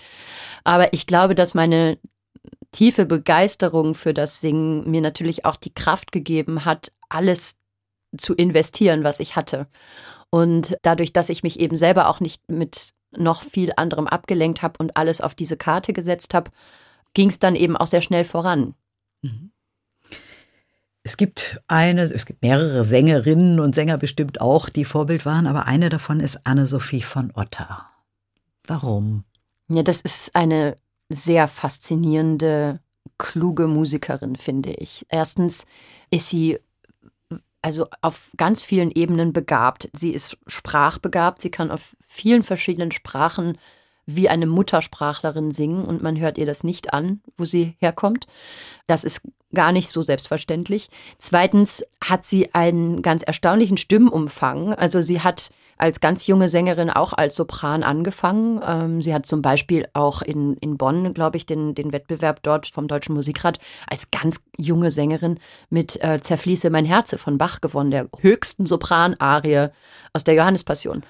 [0.63, 1.97] Aber ich glaube, dass meine
[2.71, 7.58] tiefe Begeisterung für das Singen mir natürlich auch die Kraft gegeben hat, alles
[8.17, 9.67] zu investieren, was ich hatte.
[10.29, 14.75] Und dadurch, dass ich mich eben selber auch nicht mit noch viel anderem abgelenkt habe
[14.77, 16.51] und alles auf diese Karte gesetzt habe,
[17.13, 18.75] ging es dann eben auch sehr schnell voran.
[19.21, 19.51] Mhm.
[21.01, 25.65] Es gibt eine, es gibt mehrere Sängerinnen und Sänger bestimmt auch, die Vorbild waren, aber
[25.65, 27.87] eine davon ist Anne-Sophie von Otter.
[28.67, 29.23] Warum?
[29.69, 30.77] Ja, das ist eine
[31.09, 32.79] sehr faszinierende,
[33.17, 35.05] kluge Musikerin, finde ich.
[35.09, 35.65] Erstens
[36.11, 36.59] ist sie
[37.61, 39.89] also auf ganz vielen Ebenen begabt.
[39.93, 43.57] Sie ist sprachbegabt, sie kann auf vielen verschiedenen Sprachen
[44.05, 48.25] wie eine Muttersprachlerin singen und man hört ihr das nicht an, wo sie herkommt.
[48.87, 49.21] Das ist
[49.53, 50.89] gar nicht so selbstverständlich.
[51.17, 54.73] Zweitens hat sie einen ganz erstaunlichen Stimmumfang.
[54.73, 58.61] Also sie hat als ganz junge Sängerin auch als Sopran angefangen.
[58.65, 62.67] Ähm, sie hat zum Beispiel auch in, in Bonn, glaube ich, den, den Wettbewerb dort
[62.67, 63.59] vom Deutschen Musikrat
[63.89, 69.69] als ganz junge Sängerin mit äh, Zerfließe mein Herze von Bach gewonnen, der höchsten Sopranarie
[70.13, 71.03] aus der Johannespassion.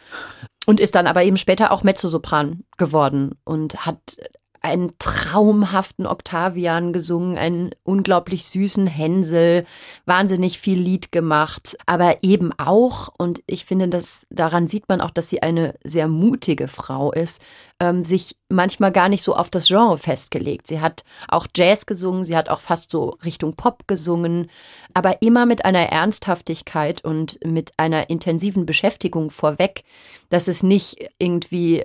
[0.68, 4.18] Und ist dann aber eben später auch Mezzosopran geworden und hat
[4.62, 9.66] einen traumhaften Octavian gesungen, einen unglaublich süßen Hänsel,
[10.06, 15.12] wahnsinnig viel Lied gemacht, aber eben auch, und ich finde, dass daran sieht man auch,
[15.12, 17.42] dass sie eine sehr mutige Frau ist,
[17.80, 20.68] ähm, sich manchmal gar nicht so auf das Genre festgelegt.
[20.68, 24.50] Sie hat auch Jazz gesungen, sie hat auch fast so Richtung Pop gesungen,
[24.94, 29.84] aber immer mit einer Ernsthaftigkeit und mit einer intensiven Beschäftigung vorweg,
[30.30, 31.84] dass es nicht irgendwie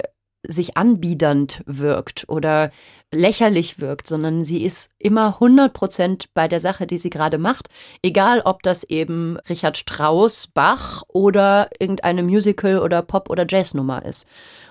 [0.48, 2.70] sich anbiedernd wirkt oder
[3.10, 7.68] lächerlich wirkt, sondern sie ist immer 100 Prozent bei der Sache, die sie gerade macht.
[8.02, 14.26] Egal, ob das eben Richard Strauss, Bach oder irgendeine Musical- oder Pop- oder Jazznummer ist.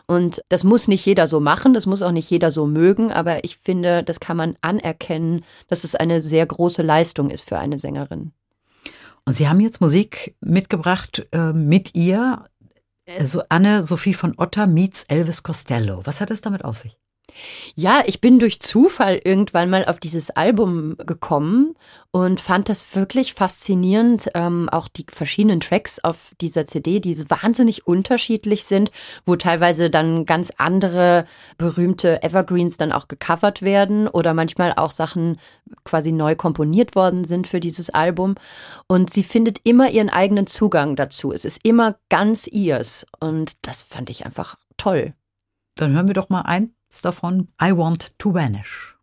[0.06, 3.44] Und das muss nicht jeder so machen, das muss auch nicht jeder so mögen, aber
[3.46, 7.80] ich finde, das kann man anerkennen, dass es eine sehr große Leistung ist für eine
[7.80, 8.34] Sängerin.
[9.26, 12.44] Und Sie haben jetzt Musik mitgebracht äh, mit ihr,
[13.08, 16.06] also Anne-Sophie von Otter meets Elvis Costello.
[16.06, 16.98] Was hat es damit auf sich?
[17.76, 21.76] Ja, ich bin durch Zufall irgendwann mal auf dieses Album gekommen
[22.12, 24.30] und fand das wirklich faszinierend.
[24.36, 28.92] Ähm, auch die verschiedenen Tracks auf dieser CD, die wahnsinnig unterschiedlich sind,
[29.26, 31.26] wo teilweise dann ganz andere
[31.58, 35.40] berühmte Evergreens dann auch gecovert werden oder manchmal auch Sachen
[35.84, 38.36] quasi neu komponiert worden sind für dieses Album.
[38.88, 41.32] Und sie findet immer ihren eigenen Zugang dazu.
[41.32, 45.14] Es ist immer ganz ihrs und das fand ich einfach toll.
[45.76, 48.96] Dann hören wir doch mal ein davon I Want to Vanish.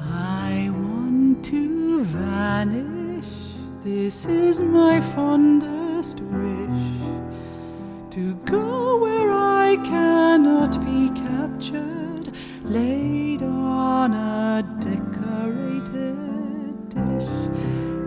[0.00, 3.26] I want to vanish.
[3.84, 6.92] This is my fondest wish
[8.10, 12.32] to go where I cannot be captured,
[12.64, 15.07] laid on a decorated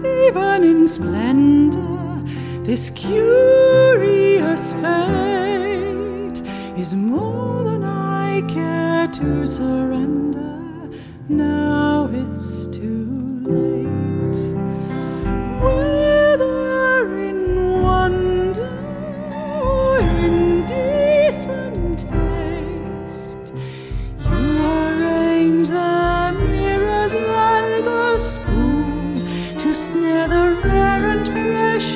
[0.06, 2.24] even in splendor,
[2.64, 6.42] this curious fate
[6.78, 10.90] is more than I care to surrender.
[11.30, 13.91] Now it's too late.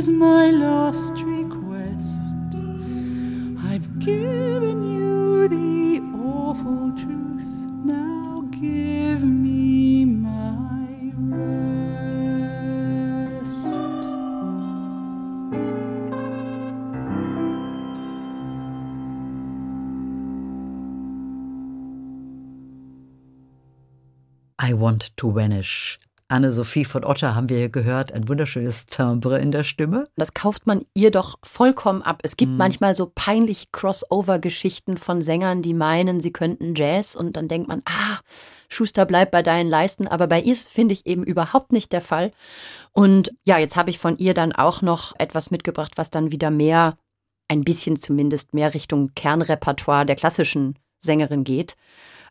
[0.00, 2.54] is my last request.
[3.70, 7.52] I've given you the awful truth.
[7.84, 11.12] Now give me my
[13.36, 13.66] rest.
[24.58, 25.98] I Want to Vanish.
[26.30, 30.08] Anne-Sophie von Otter haben wir hier gehört, ein wunderschönes Timbre in der Stimme.
[30.16, 32.20] Das kauft man ihr doch vollkommen ab.
[32.22, 32.58] Es gibt mhm.
[32.58, 37.82] manchmal so peinliche Crossover-Geschichten von Sängern, die meinen, sie könnten Jazz und dann denkt man,
[37.84, 38.20] ah,
[38.68, 40.06] Schuster bleibt bei deinen Leisten.
[40.06, 42.30] Aber bei ihr finde ich eben überhaupt nicht der Fall.
[42.92, 46.50] Und ja, jetzt habe ich von ihr dann auch noch etwas mitgebracht, was dann wieder
[46.50, 46.96] mehr,
[47.48, 51.76] ein bisschen zumindest mehr Richtung Kernrepertoire der klassischen Sängerin geht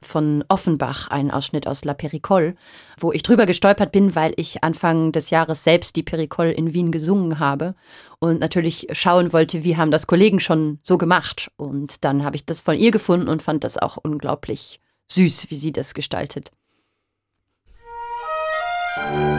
[0.01, 2.55] von Offenbach, ein Ausschnitt aus La Pericole,
[2.99, 6.91] wo ich drüber gestolpert bin, weil ich Anfang des Jahres selbst die Pericole in Wien
[6.91, 7.75] gesungen habe
[8.19, 11.51] und natürlich schauen wollte, wie haben das Kollegen schon so gemacht.
[11.57, 15.55] Und dann habe ich das von ihr gefunden und fand das auch unglaublich süß, wie
[15.55, 16.51] sie das gestaltet.
[18.99, 19.38] Quelle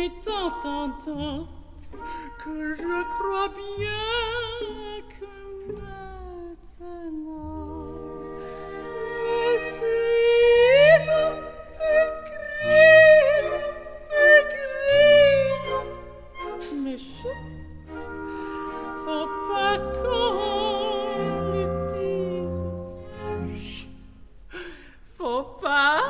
[0.00, 1.46] mais tant, tant, tant,
[2.42, 4.06] que je crois bien
[5.14, 5.30] que
[5.74, 7.84] maintenant
[9.26, 9.44] je
[9.74, 11.32] suis un
[11.76, 13.56] peu grise, un
[14.08, 15.70] peu grise,
[16.82, 17.30] mais je
[19.04, 20.34] faut pas qu'on
[25.18, 26.09] Faut pas.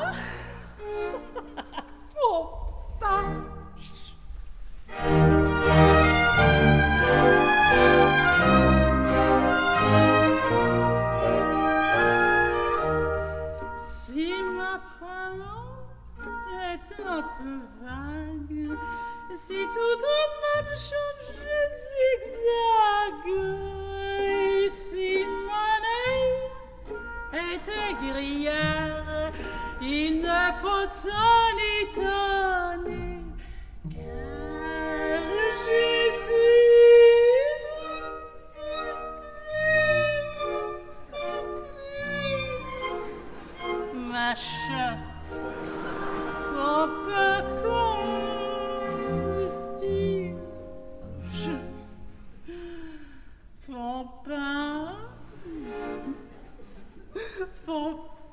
[19.34, 21.30] Si tout en même change
[21.80, 23.26] zigzag,
[24.68, 26.30] si mon œil
[27.55, 29.32] était grillère,
[29.80, 33.24] il ne faut s'en étonner,
[33.91, 34.30] car
[44.36, 45.01] je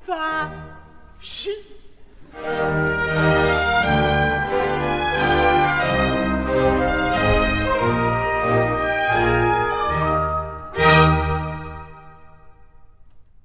[0.08, 0.50] pas.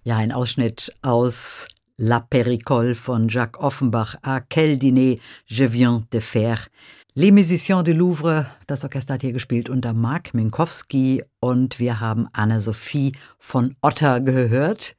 [0.04, 4.16] Ja, ein Ausschnitt aus La Pericole von Jacques Offenbach.
[4.22, 6.68] À quel dîner je viens de faire.
[7.14, 12.26] Les Musiciens du Louvre, das Orchester hat hier gespielt unter Marc Minkowski und wir haben
[12.32, 14.96] Anne-Sophie von Otter gehört.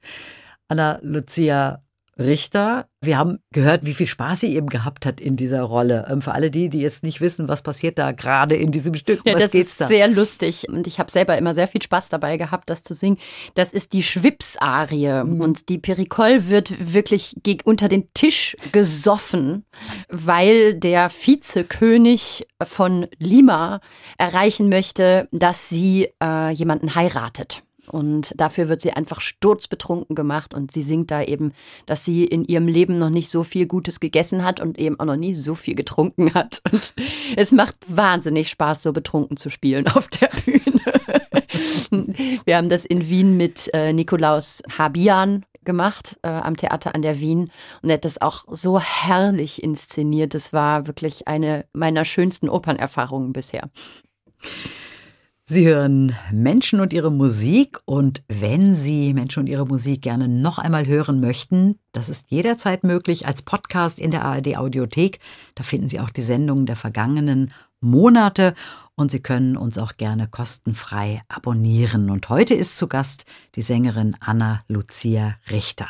[0.73, 1.83] Anna Lucia
[2.17, 2.87] Richter.
[2.99, 6.07] Wir haben gehört, wie viel Spaß sie eben gehabt hat in dieser Rolle.
[6.09, 9.21] Ähm, für alle die, die jetzt nicht wissen, was passiert da gerade in diesem Stück,
[9.23, 9.87] ja, was das geht's ist da?
[9.87, 13.19] Sehr lustig und ich habe selber immer sehr viel Spaß dabei gehabt, das zu singen.
[13.53, 15.41] Das ist die Schwips-Arie mhm.
[15.41, 19.65] und die Pericole wird wirklich unter den Tisch gesoffen,
[20.09, 23.79] weil der Vizekönig von Lima
[24.17, 27.61] erreichen möchte, dass sie äh, jemanden heiratet.
[27.87, 31.53] Und dafür wird sie einfach sturzbetrunken gemacht und sie singt da eben,
[31.85, 35.05] dass sie in ihrem Leben noch nicht so viel Gutes gegessen hat und eben auch
[35.05, 36.61] noch nie so viel getrunken hat.
[36.71, 36.93] Und
[37.35, 40.63] es macht wahnsinnig Spaß, so betrunken zu spielen auf der Bühne.
[42.45, 47.19] Wir haben das in Wien mit äh, Nikolaus Habian gemacht äh, am Theater an der
[47.19, 50.33] Wien und er hat das auch so herrlich inszeniert.
[50.33, 53.69] Das war wirklich eine meiner schönsten Opernerfahrungen bisher.
[55.45, 60.57] Sie hören Menschen und ihre Musik und wenn Sie Menschen und ihre Musik gerne noch
[60.57, 65.19] einmal hören möchten, das ist jederzeit möglich als Podcast in der ARD Audiothek.
[65.55, 68.55] Da finden Sie auch die Sendungen der vergangenen Monate
[68.95, 72.09] und Sie können uns auch gerne kostenfrei abonnieren.
[72.09, 73.25] Und heute ist zu Gast
[73.55, 75.89] die Sängerin Anna Lucia Richter.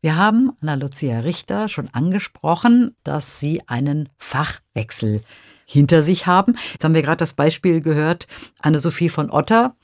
[0.00, 5.22] Wir haben Anna Lucia Richter schon angesprochen, dass sie einen Fachwechsel
[5.70, 6.56] hinter sich haben.
[6.72, 8.26] Jetzt haben wir gerade das Beispiel gehört,
[8.60, 9.76] Anne-Sophie von Otter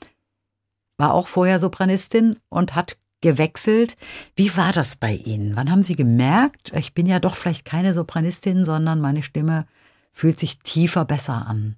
[0.97, 3.97] war auch vorher Sopranistin und hat gewechselt.
[4.35, 5.55] Wie war das bei Ihnen?
[5.55, 9.65] Wann haben Sie gemerkt, ich bin ja doch vielleicht keine Sopranistin, sondern meine Stimme
[10.11, 11.77] fühlt sich tiefer besser an?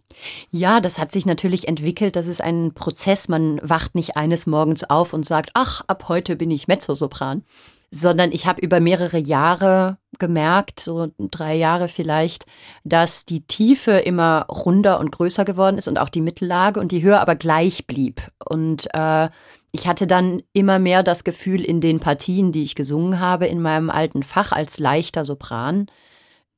[0.51, 2.15] Ja, das hat sich natürlich entwickelt.
[2.15, 3.27] Das ist ein Prozess.
[3.27, 7.43] Man wacht nicht eines Morgens auf und sagt, ach, ab heute bin ich Mezzosopran,
[7.91, 12.45] sondern ich habe über mehrere Jahre gemerkt, so drei Jahre vielleicht,
[12.83, 17.01] dass die Tiefe immer runder und größer geworden ist und auch die Mittellage und die
[17.01, 18.21] Höhe aber gleich blieb.
[18.45, 19.29] Und äh,
[19.71, 23.61] ich hatte dann immer mehr das Gefühl in den Partien, die ich gesungen habe, in
[23.61, 25.87] meinem alten Fach als leichter Sopran,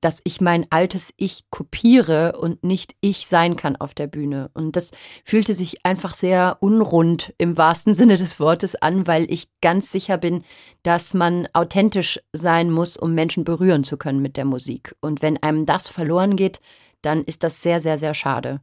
[0.01, 4.49] dass ich mein altes Ich kopiere und nicht ich sein kann auf der Bühne.
[4.53, 4.91] Und das
[5.23, 10.17] fühlte sich einfach sehr unrund im wahrsten Sinne des Wortes an, weil ich ganz sicher
[10.17, 10.43] bin,
[10.83, 14.95] dass man authentisch sein muss, um Menschen berühren zu können mit der Musik.
[14.99, 16.59] Und wenn einem das verloren geht,
[17.01, 18.59] dann ist das sehr, sehr, sehr schade.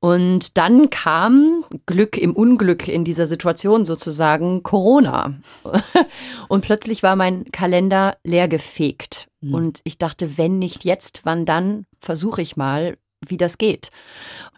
[0.00, 5.34] Und dann kam Glück im Unglück in dieser Situation sozusagen Corona.
[6.48, 9.28] Und plötzlich war mein Kalender leergefegt.
[9.42, 9.54] Mhm.
[9.54, 12.96] Und ich dachte, wenn nicht jetzt, wann dann, versuche ich mal,
[13.26, 13.90] wie das geht.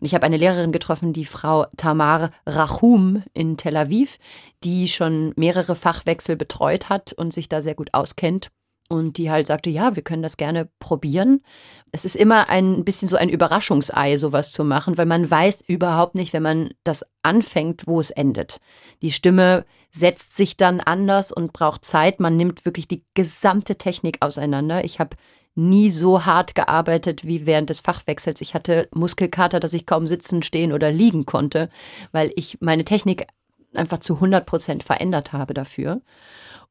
[0.01, 4.19] Und ich habe eine Lehrerin getroffen, die Frau Tamar Rachum in Tel Aviv,
[4.63, 8.53] die schon mehrere Fachwechsel betreut hat und sich da sehr gut auskennt
[8.93, 11.43] und die halt sagte, ja, wir können das gerne probieren.
[11.91, 16.15] Es ist immer ein bisschen so ein Überraschungsei, sowas zu machen, weil man weiß überhaupt
[16.15, 18.59] nicht, wenn man das anfängt, wo es endet.
[19.01, 22.21] Die Stimme setzt sich dann anders und braucht Zeit.
[22.21, 24.85] Man nimmt wirklich die gesamte Technik auseinander.
[24.85, 25.17] Ich habe
[25.55, 28.41] nie so hart gearbeitet wie während des Fachwechsels.
[28.41, 31.69] Ich hatte Muskelkater, dass ich kaum sitzen, stehen oder liegen konnte,
[32.11, 33.27] weil ich meine Technik
[33.75, 36.01] einfach zu 100 Prozent verändert habe dafür.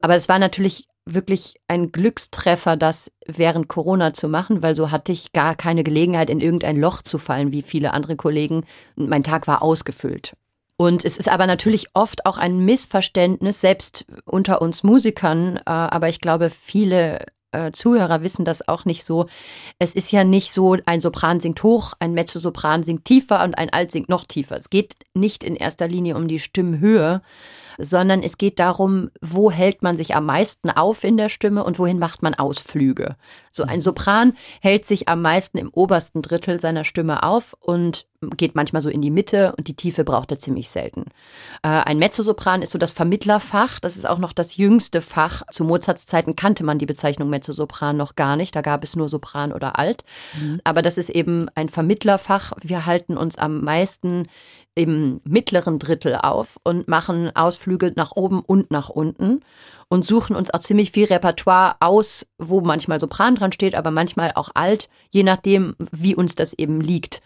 [0.00, 5.12] Aber es war natürlich wirklich ein Glückstreffer, das während Corona zu machen, weil so hatte
[5.12, 8.64] ich gar keine Gelegenheit, in irgendein Loch zu fallen, wie viele andere Kollegen.
[8.94, 10.34] Mein Tag war ausgefüllt.
[10.76, 16.08] Und es ist aber natürlich oft auch ein Missverständnis, selbst unter uns Musikern, äh, aber
[16.08, 19.26] ich glaube, viele äh, Zuhörer wissen das auch nicht so.
[19.78, 23.70] Es ist ja nicht so, ein Sopran singt hoch, ein Mezzosopran singt tiefer und ein
[23.70, 24.56] Alt singt noch tiefer.
[24.56, 27.22] Es geht nicht in erster Linie um die Stimmhöhe,
[27.78, 31.78] sondern es geht darum, wo hält man sich am meisten auf in der Stimme und
[31.78, 33.16] wohin macht man Ausflüge.
[33.50, 33.82] So ein mhm.
[33.82, 38.88] Sopran hält sich am meisten im obersten Drittel seiner Stimme auf und geht manchmal so
[38.88, 41.06] in die Mitte und die Tiefe braucht er ziemlich selten.
[41.62, 45.42] Äh, ein Mezzosopran ist so das Vermittlerfach, das ist auch noch das jüngste Fach.
[45.50, 49.08] Zu Mozarts Zeiten kannte man die Bezeichnung Mezzosopran noch gar nicht, da gab es nur
[49.08, 50.04] Sopran oder Alt.
[50.38, 50.60] Mhm.
[50.64, 52.52] Aber das ist eben ein Vermittlerfach.
[52.60, 54.28] Wir halten uns am meisten
[54.74, 59.40] im mittleren Drittel auf und machen Ausflüge nach oben und nach unten
[59.92, 64.32] und suchen uns auch ziemlich viel Repertoire aus, wo manchmal Sopran dran steht, aber manchmal
[64.36, 67.20] auch Alt, je nachdem, wie uns das eben liegt.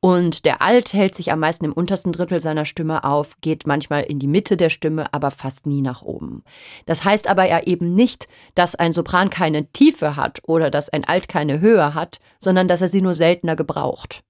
[0.00, 4.02] Und der Alt hält sich am meisten im untersten Drittel seiner Stimme auf, geht manchmal
[4.02, 6.44] in die Mitte der Stimme, aber fast nie nach oben.
[6.84, 11.06] Das heißt aber ja eben nicht, dass ein Sopran keine Tiefe hat oder dass ein
[11.06, 14.24] Alt keine Höhe hat, sondern dass er sie nur seltener gebraucht.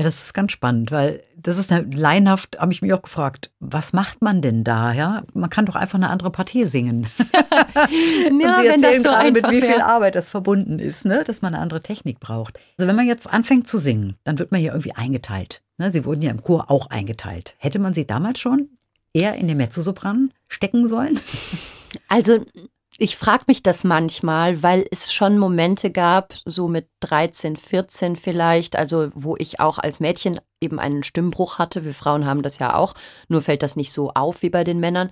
[0.00, 3.92] Ja, das ist ganz spannend, weil das ist leinhaft, habe ich mich auch gefragt, was
[3.92, 4.94] macht man denn da?
[4.94, 7.06] Ja, man kann doch einfach eine andere Partie singen.
[7.34, 11.22] ja, Und Sie erzählen so gerade, mit wie viel Arbeit das verbunden ist, ne?
[11.22, 12.58] dass man eine andere Technik braucht.
[12.78, 15.60] Also wenn man jetzt anfängt zu singen, dann wird man hier irgendwie eingeteilt.
[15.76, 15.90] Ne?
[15.90, 17.56] Sie wurden ja im Chor auch eingeteilt.
[17.58, 18.70] Hätte man sie damals schon
[19.12, 21.20] eher in den Mezzosopran stecken sollen?
[22.08, 22.42] Also
[23.02, 28.76] ich frage mich das manchmal, weil es schon Momente gab, so mit 13, 14 vielleicht,
[28.76, 31.86] also wo ich auch als Mädchen eben einen Stimmbruch hatte.
[31.86, 32.92] Wir Frauen haben das ja auch,
[33.28, 35.10] nur fällt das nicht so auf wie bei den Männern.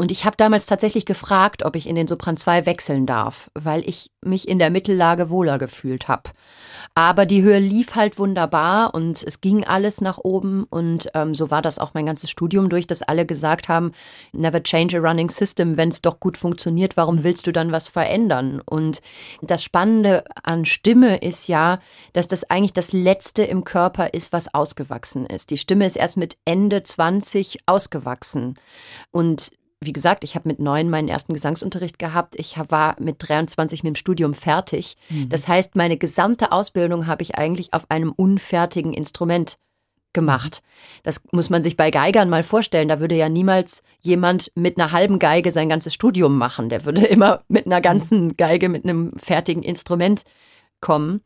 [0.00, 3.86] Und ich habe damals tatsächlich gefragt, ob ich in den Sopran 2 wechseln darf, weil
[3.86, 6.30] ich mich in der Mittellage wohler gefühlt habe.
[6.94, 11.50] Aber die Höhe lief halt wunderbar und es ging alles nach oben und ähm, so
[11.50, 13.90] war das auch mein ganzes Studium durch, dass alle gesagt haben,
[14.32, 17.88] never change a running system, wenn es doch gut funktioniert, warum willst du dann was
[17.88, 18.62] verändern?
[18.64, 19.00] Und
[19.42, 21.80] das Spannende an Stimme ist ja,
[22.12, 25.50] dass das eigentlich das Letzte im Körper ist, was ausgewachsen ist.
[25.50, 28.54] Die Stimme ist erst mit Ende 20 ausgewachsen
[29.10, 29.50] und
[29.80, 32.34] wie gesagt, ich habe mit neun meinen ersten Gesangsunterricht gehabt.
[32.36, 34.96] Ich war mit 23 mit dem Studium fertig.
[35.08, 35.28] Mhm.
[35.28, 39.56] Das heißt, meine gesamte Ausbildung habe ich eigentlich auf einem unfertigen Instrument
[40.12, 40.62] gemacht.
[40.62, 41.00] Mhm.
[41.04, 42.88] Das muss man sich bei Geigern mal vorstellen.
[42.88, 46.68] Da würde ja niemals jemand mit einer halben Geige sein ganzes Studium machen.
[46.68, 50.24] Der würde immer mit einer ganzen Geige, mit einem fertigen Instrument
[50.80, 51.20] kommen.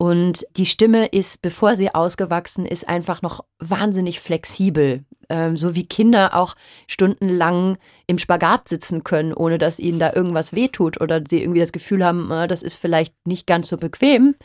[0.00, 5.04] Und die Stimme ist, bevor sie ausgewachsen ist, einfach noch wahnsinnig flexibel.
[5.28, 6.56] Ähm, so wie Kinder auch
[6.86, 11.72] stundenlang im Spagat sitzen können, ohne dass ihnen da irgendwas wehtut oder sie irgendwie das
[11.72, 14.36] Gefühl haben, äh, das ist vielleicht nicht ganz so bequem.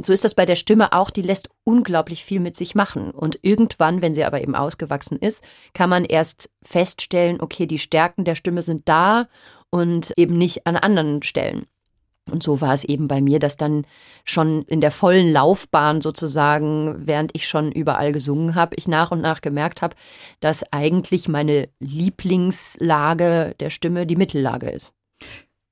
[0.00, 1.10] So ist das bei der Stimme auch.
[1.10, 3.10] Die lässt unglaublich viel mit sich machen.
[3.10, 5.42] Und irgendwann, wenn sie aber eben ausgewachsen ist,
[5.74, 9.26] kann man erst feststellen, okay, die Stärken der Stimme sind da
[9.70, 11.66] und eben nicht an anderen Stellen.
[12.30, 13.84] Und so war es eben bei mir, dass dann
[14.24, 19.20] schon in der vollen Laufbahn sozusagen, während ich schon überall gesungen habe, ich nach und
[19.20, 19.96] nach gemerkt habe,
[20.40, 24.92] dass eigentlich meine Lieblingslage der Stimme die Mittellage ist.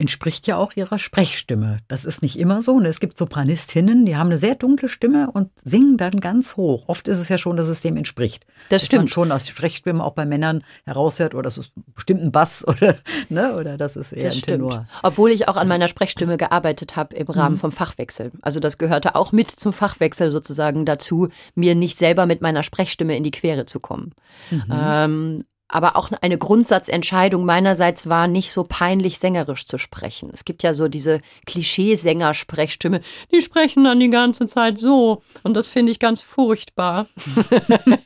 [0.01, 1.79] Entspricht ja auch ihrer Sprechstimme.
[1.89, 2.79] Das ist nicht immer so.
[2.79, 2.87] Ne?
[2.89, 6.85] Es gibt Sopranistinnen, die haben eine sehr dunkle Stimme und singen dann ganz hoch.
[6.87, 8.47] Oft ist es ja schon, dass es dem entspricht.
[8.69, 9.01] Das dass stimmt.
[9.03, 12.65] man schon aus der Sprechstimme auch bei Männern heraushört, oder das ist bestimmt ein Bass
[12.69, 12.95] oder,
[13.29, 13.57] ne?
[13.57, 14.71] oder das ist eher Das ein stimmt.
[14.71, 14.87] Tenor.
[15.03, 17.59] Obwohl ich auch an meiner Sprechstimme gearbeitet habe im Rahmen Mhm.
[17.59, 18.31] vom Fachwechsel.
[18.41, 23.17] Also das gehörte auch mit zum Fachwechsel sozusagen dazu, mir nicht selber mit meiner Sprechstimme
[23.17, 24.13] in die Quere zu kommen.
[24.51, 24.63] Mhm.
[24.71, 30.31] Ähm, aber auch eine Grundsatzentscheidung meinerseits war, nicht so peinlich sängerisch zu sprechen.
[30.33, 33.01] Es gibt ja so diese Klischeesänger-Sprechstimme,
[33.33, 35.23] die sprechen dann die ganze Zeit so.
[35.43, 37.07] Und das finde ich ganz furchtbar.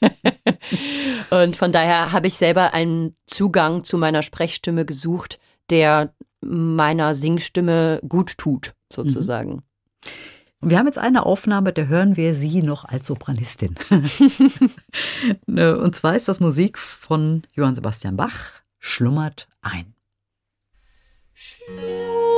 [1.30, 5.38] Und von daher habe ich selber einen Zugang zu meiner Sprechstimme gesucht,
[5.70, 9.62] der meiner Singstimme gut tut, sozusagen.
[10.62, 13.74] Und wir haben jetzt eine Aufnahme, da hören wir sie noch als Sopranistin.
[15.46, 19.94] Ne, Und zwar ist das Musik von Johann Sebastian Bach, Schlummert ein.
[21.34, 22.31] Schlummert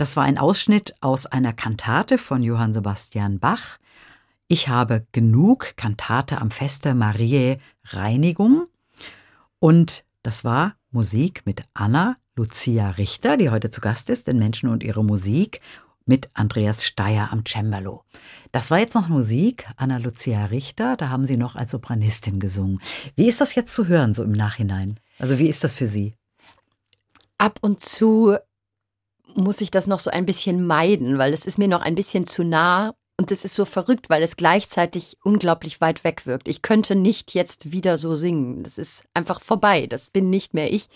[0.00, 3.76] Das war ein Ausschnitt aus einer Kantate von Johann Sebastian Bach.
[4.48, 8.66] Ich habe genug Kantate am Feste Mariä Reinigung.
[9.58, 14.70] Und das war Musik mit Anna Lucia Richter, die heute zu Gast ist in Menschen
[14.70, 15.60] und ihre Musik,
[16.06, 18.02] mit Andreas Steyer am Cembalo.
[18.52, 22.80] Das war jetzt noch Musik, Anna Lucia Richter, da haben Sie noch als Sopranistin gesungen.
[23.16, 24.98] Wie ist das jetzt zu hören, so im Nachhinein?
[25.18, 26.14] Also wie ist das für Sie?
[27.36, 28.38] Ab und zu
[29.34, 32.24] muss ich das noch so ein bisschen meiden, weil es ist mir noch ein bisschen
[32.24, 36.48] zu nah und es ist so verrückt, weil es gleichzeitig unglaublich weit weg wirkt.
[36.48, 38.62] Ich könnte nicht jetzt wieder so singen.
[38.62, 39.86] Das ist einfach vorbei.
[39.86, 40.86] Das bin nicht mehr ich.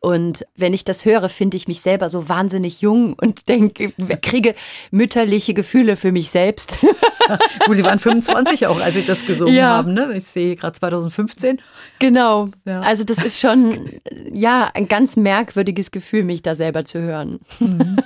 [0.00, 3.92] Und wenn ich das höre, finde ich mich selber so wahnsinnig jung und denke,
[4.22, 4.54] kriege
[4.90, 6.78] mütterliche Gefühle für mich selbst.
[7.66, 9.76] Gut, die waren 25 auch, als Sie das gesungen Ja.
[9.76, 9.92] haben.
[9.92, 10.14] Ne?
[10.16, 11.60] Ich sehe gerade 2015.
[11.98, 12.48] Genau.
[12.64, 12.80] Ja.
[12.80, 13.90] Also das ist schon,
[14.32, 17.40] ja, ein ganz merkwürdiges Gefühl, mich da selber zu hören.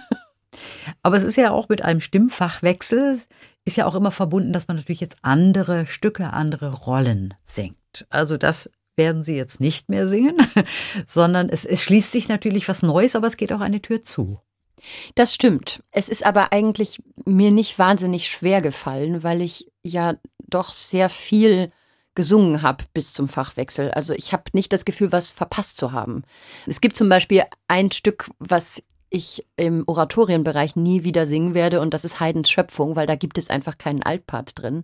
[1.03, 3.19] Aber es ist ja auch mit einem Stimmfachwechsel,
[3.65, 8.07] ist ja auch immer verbunden, dass man natürlich jetzt andere Stücke, andere Rollen singt.
[8.11, 10.37] Also das werden Sie jetzt nicht mehr singen,
[11.07, 14.41] sondern es, es schließt sich natürlich was Neues, aber es geht auch eine Tür zu.
[15.15, 15.83] Das stimmt.
[15.93, 21.71] Es ist aber eigentlich mir nicht wahnsinnig schwer gefallen, weil ich ja doch sehr viel
[22.15, 23.91] gesungen habe bis zum Fachwechsel.
[23.93, 26.25] Also ich habe nicht das Gefühl, was verpasst zu haben.
[26.67, 28.83] Es gibt zum Beispiel ein Stück, was
[29.13, 33.39] ich im Oratorienbereich nie wieder singen werde und das ist Haydns Schöpfung, weil da gibt
[33.39, 34.83] es einfach keinen Altpart drin.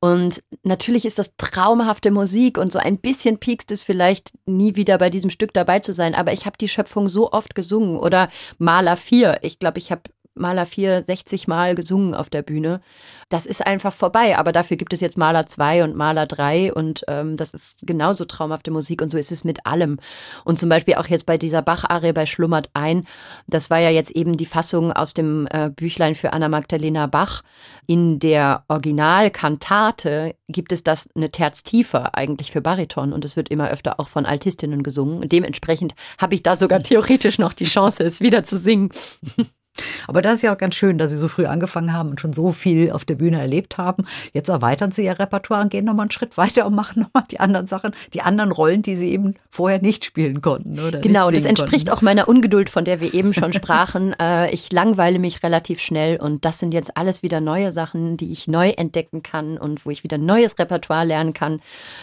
[0.00, 4.98] Und natürlich ist das traumhafte Musik und so ein bisschen piekst es vielleicht nie wieder
[4.98, 8.28] bei diesem Stück dabei zu sein, aber ich habe die Schöpfung so oft gesungen oder
[8.58, 9.40] Maler 4.
[9.42, 10.02] Ich glaube, ich habe
[10.40, 12.80] Maler 4 60 Mal gesungen auf der Bühne.
[13.28, 17.04] Das ist einfach vorbei, aber dafür gibt es jetzt Maler 2 und Maler 3 und
[17.06, 20.00] ähm, das ist genauso traumhafte Musik und so ist es mit allem.
[20.44, 23.06] Und zum Beispiel auch jetzt bei dieser Bach-Arie bei Schlummert ein,
[23.46, 27.42] das war ja jetzt eben die Fassung aus dem äh, Büchlein für Anna Magdalena Bach.
[27.86, 33.48] In der Originalkantate gibt es das eine Terz tiefer eigentlich für Bariton und es wird
[33.48, 35.20] immer öfter auch von Altistinnen gesungen.
[35.20, 38.90] Und dementsprechend habe ich da sogar theoretisch noch die Chance, es wieder zu singen.
[40.06, 42.32] Aber das ist ja auch ganz schön, dass Sie so früh angefangen haben und schon
[42.32, 44.04] so viel auf der Bühne erlebt haben.
[44.32, 47.40] Jetzt erweitern Sie Ihr Repertoire und gehen nochmal einen Schritt weiter und machen nochmal die
[47.40, 50.78] anderen Sachen, die anderen Rollen, die Sie eben vorher nicht spielen konnten.
[50.78, 51.98] Oder Genau, das entspricht konnten.
[51.98, 54.14] auch meiner Ungeduld, von der wir eben schon sprachen.
[54.20, 58.32] Äh, ich langweile mich relativ schnell und das sind jetzt alles wieder neue Sachen, die
[58.32, 61.60] ich neu entdecken kann und wo ich wieder neues Repertoire lernen kann.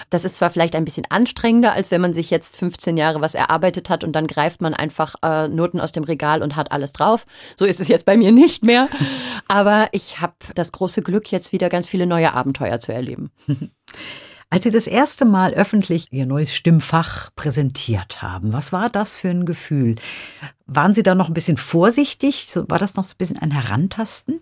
[0.09, 3.35] Das ist zwar vielleicht ein bisschen anstrengender, als wenn man sich jetzt 15 Jahre was
[3.35, 6.93] erarbeitet hat und dann greift man einfach äh, Noten aus dem Regal und hat alles
[6.93, 7.25] drauf.
[7.57, 8.87] So ist es jetzt bei mir nicht mehr.
[9.47, 13.31] Aber ich habe das große Glück, jetzt wieder ganz viele neue Abenteuer zu erleben.
[14.49, 19.29] Als Sie das erste Mal öffentlich Ihr neues Stimmfach präsentiert haben, was war das für
[19.29, 19.95] ein Gefühl?
[20.67, 22.47] Waren Sie da noch ein bisschen vorsichtig?
[22.55, 24.41] War das noch so ein bisschen ein Herantasten?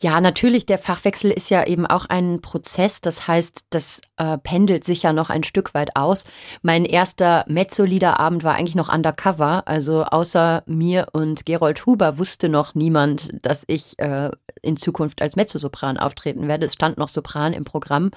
[0.00, 3.00] Ja, natürlich, der Fachwechsel ist ja eben auch ein Prozess.
[3.00, 6.24] Das heißt, das äh, pendelt sich ja noch ein Stück weit aus.
[6.62, 9.66] Mein erster Mezzo-Liederabend war eigentlich noch undercover.
[9.66, 14.30] Also außer mir und Gerold Huber wusste noch niemand, dass ich äh,
[14.62, 16.66] in Zukunft als Mezzosopran auftreten werde.
[16.66, 18.10] Es stand noch Sopran im Programm.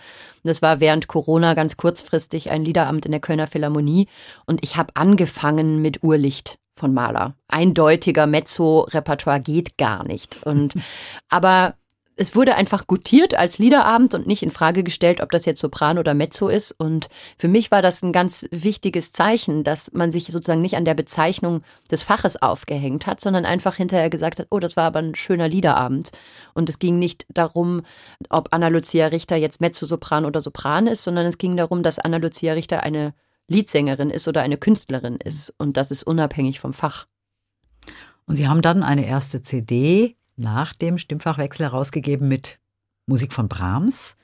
[0.43, 4.07] Das war während Corona ganz kurzfristig ein Liederabend in der Kölner Philharmonie.
[4.45, 7.35] Und ich habe angefangen mit Urlicht von Mahler.
[7.47, 10.43] Eindeutiger Mezzo-Repertoire geht gar nicht.
[10.43, 10.73] Und
[11.29, 11.75] aber
[12.15, 15.97] es wurde einfach gutiert als Liederabend und nicht in Frage gestellt, ob das jetzt Sopran
[15.97, 16.71] oder Mezzo ist.
[16.71, 20.85] Und für mich war das ein ganz wichtiges Zeichen, dass man sich sozusagen nicht an
[20.85, 24.99] der Bezeichnung des Faches aufgehängt hat, sondern einfach hinterher gesagt hat, oh, das war aber
[24.99, 26.11] ein schöner Liederabend.
[26.53, 27.81] Und es ging nicht darum,
[28.29, 32.17] ob Anna Lucia Richter jetzt Mezzosopran oder Sopran ist, sondern es ging darum, dass Anna
[32.17, 33.13] Lucia Richter eine
[33.47, 35.53] Liedsängerin ist oder eine Künstlerin ist.
[35.57, 37.07] Und das ist unabhängig vom Fach.
[38.25, 42.59] Und Sie haben dann eine erste CD nach dem Stimmfachwechsel herausgegeben mit
[43.05, 44.15] Musik von Brahms.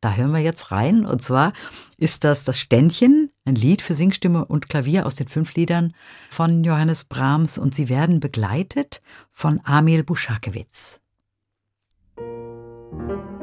[0.00, 1.04] Da hören wir jetzt rein.
[1.04, 1.52] Und zwar
[1.96, 5.94] ist das das Ständchen, ein Lied für Singstimme und Klavier aus den fünf Liedern
[6.30, 7.58] von Johannes Brahms.
[7.58, 9.00] Und sie werden begleitet
[9.32, 11.00] von Amil Buschakewitz.
[12.18, 13.37] Der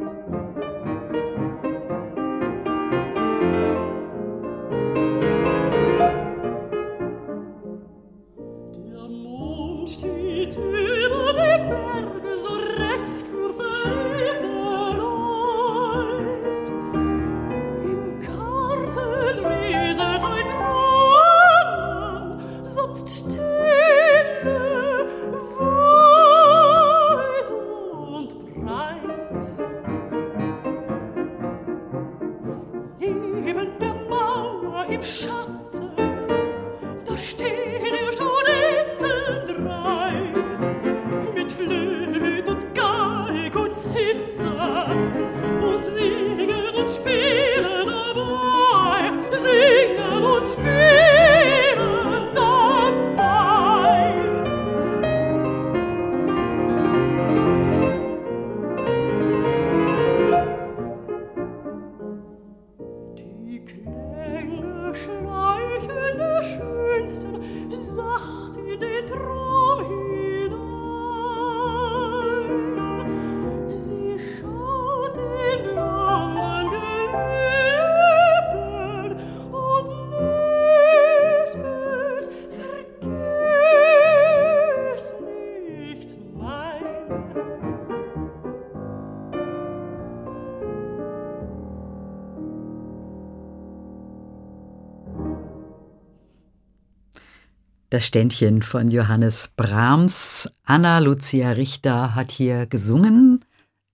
[97.95, 100.51] Das Ständchen von Johannes Brahms.
[100.65, 103.45] Anna Lucia Richter hat hier gesungen.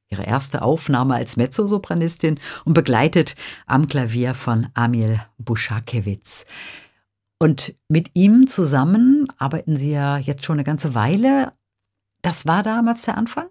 [0.09, 3.35] Ihre erste Aufnahme als Mezzosopranistin und begleitet
[3.67, 6.47] am Klavier von Amil Buschakewitz.
[7.37, 11.53] Und mit ihm zusammen arbeiten Sie ja jetzt schon eine ganze Weile.
[12.23, 13.49] Das war damals der Anfang?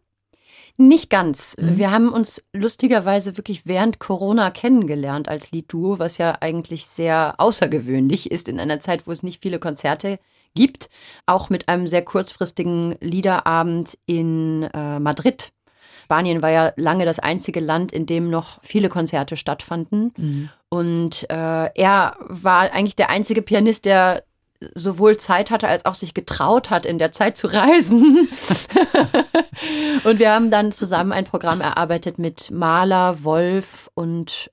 [0.77, 1.57] Nicht ganz.
[1.61, 1.79] Mhm.
[1.79, 8.33] Wir haben uns lustigerweise wirklich während Corona kennengelernt als Liedduo, was ja eigentlich sehr außergewöhnlich
[8.33, 10.19] ist in einer Zeit, wo es nicht viele Konzerte
[10.55, 10.89] gibt.
[11.27, 15.53] Auch mit einem sehr kurzfristigen Liederabend in äh, Madrid.
[16.05, 20.13] Spanien war ja lange das einzige Land, in dem noch viele Konzerte stattfanden.
[20.69, 24.25] Und äh, er war eigentlich der einzige Pianist, der
[24.75, 28.29] sowohl Zeit hatte als auch sich getraut hat, in der Zeit zu reisen.
[30.05, 34.51] und wir haben dann zusammen ein Programm erarbeitet mit Mahler, Wolf und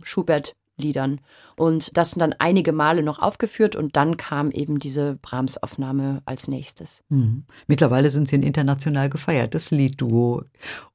[0.78, 1.20] Schubert-Liedern.
[1.56, 6.48] Und das sind dann einige Male noch aufgeführt und dann kam eben diese Brahms-Aufnahme als
[6.48, 7.04] nächstes.
[7.10, 7.46] Mhm.
[7.68, 10.44] Mittlerweile sind Sie ein international gefeiertes Liedduo.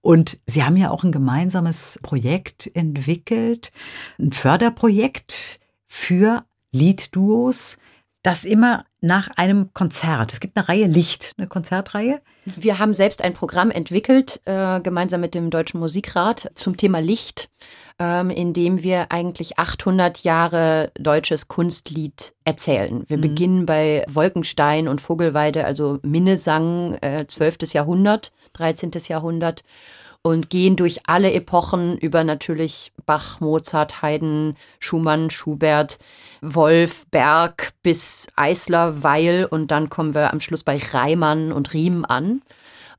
[0.00, 3.72] Und Sie haben ja auch ein gemeinsames Projekt entwickelt,
[4.18, 7.78] ein Förderprojekt für Liedduos,
[8.22, 10.32] das immer nach einem Konzert.
[10.32, 12.20] Es gibt eine Reihe Licht, eine Konzertreihe.
[12.44, 17.50] Wir haben selbst ein Programm entwickelt, äh, gemeinsam mit dem Deutschen Musikrat zum Thema Licht,
[17.98, 23.04] ähm, in dem wir eigentlich 800 Jahre deutsches Kunstlied erzählen.
[23.08, 23.20] Wir Mhm.
[23.22, 27.72] beginnen bei Wolkenstein und Vogelweide, also Minnesang, äh, 12.
[27.74, 29.08] Jahrhundert, 13.
[29.08, 29.64] Jahrhundert
[30.22, 35.98] und gehen durch alle Epochen über natürlich Bach, Mozart, Haydn, Schumann, Schubert,
[36.40, 42.04] Wolf, Berg bis Eisler, Weil und dann kommen wir am Schluss bei Reimann und Riem
[42.04, 42.42] an.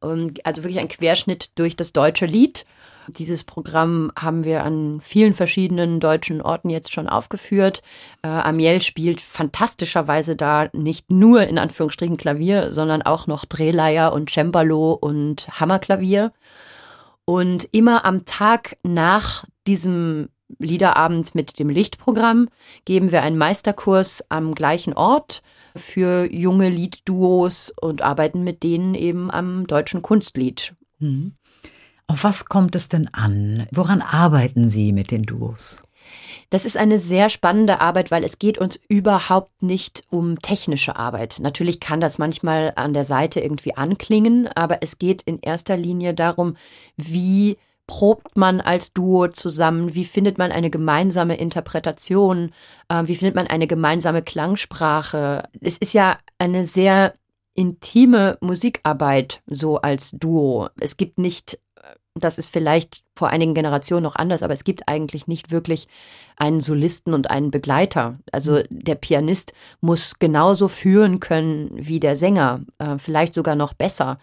[0.02, 2.66] Und Also wirklich ein Querschnitt durch das deutsche Lied.
[3.08, 7.82] Dieses Programm haben wir an vielen verschiedenen deutschen Orten jetzt schon aufgeführt.
[8.22, 14.30] Äh, Amiel spielt fantastischerweise da nicht nur in Anführungsstrichen Klavier, sondern auch noch Drehleier und
[14.30, 16.32] Cembalo und Hammerklavier.
[17.26, 20.30] Und immer am Tag nach diesem
[20.60, 22.50] Liederabend mit dem Lichtprogramm
[22.86, 25.42] geben wir einen Meisterkurs am gleichen Ort
[25.76, 30.76] für junge Liedduos und arbeiten mit denen eben am deutschen Kunstlied.
[31.00, 31.34] Mhm.
[32.08, 33.66] Auf was kommt es denn an?
[33.72, 35.82] Woran arbeiten Sie mit den Duos?
[36.54, 41.40] Das ist eine sehr spannende Arbeit, weil es geht uns überhaupt nicht um technische Arbeit.
[41.42, 46.14] Natürlich kann das manchmal an der Seite irgendwie anklingen, aber es geht in erster Linie
[46.14, 46.56] darum,
[46.96, 47.58] wie
[47.88, 52.52] probt man als Duo zusammen, wie findet man eine gemeinsame Interpretation,
[52.88, 55.50] äh, wie findet man eine gemeinsame Klangsprache.
[55.60, 57.16] Es ist ja eine sehr
[57.56, 60.70] intime Musikarbeit so als Duo.
[60.80, 61.58] Es gibt nicht
[62.16, 65.88] das ist vielleicht vor einigen Generationen noch anders, aber es gibt eigentlich nicht wirklich
[66.38, 68.18] einen Solisten und einen Begleiter.
[68.32, 74.18] Also der Pianist muss genauso führen können wie der Sänger, äh, vielleicht sogar noch besser.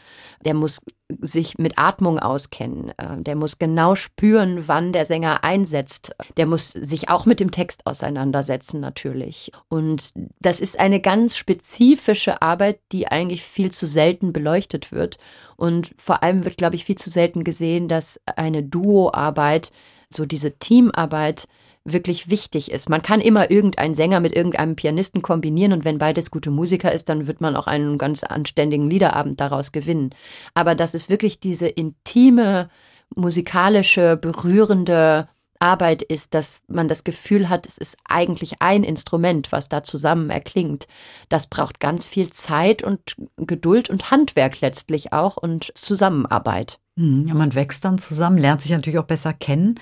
[0.44, 0.82] Der muss
[1.20, 2.90] sich mit Atmung auskennen.
[2.96, 6.14] Äh, der muss genau spüren, wann der Sänger einsetzt.
[6.36, 9.52] Der muss sich auch mit dem Text auseinandersetzen natürlich.
[9.68, 15.18] Und das ist eine ganz spezifische Arbeit, die eigentlich viel zu selten beleuchtet wird.
[15.56, 19.70] Und vor allem wird, glaube ich, viel zu selten gesehen, dass eine Duoarbeit,
[20.08, 21.46] so diese Teamarbeit,
[21.84, 22.90] wirklich wichtig ist.
[22.90, 27.08] Man kann immer irgendeinen Sänger mit irgendeinem Pianisten kombinieren und wenn beides gute Musiker ist,
[27.08, 30.10] dann wird man auch einen ganz anständigen Liederabend daraus gewinnen.
[30.52, 32.68] Aber dass es wirklich diese intime,
[33.14, 35.28] musikalische, berührende
[35.60, 40.30] Arbeit ist, dass man das Gefühl hat, es ist eigentlich ein Instrument, was da zusammen
[40.30, 40.88] erklingt.
[41.28, 46.80] Das braucht ganz viel Zeit und Geduld und Handwerk letztlich auch und Zusammenarbeit.
[46.96, 49.78] Mhm, ja, man wächst dann zusammen, lernt sich natürlich auch besser kennen.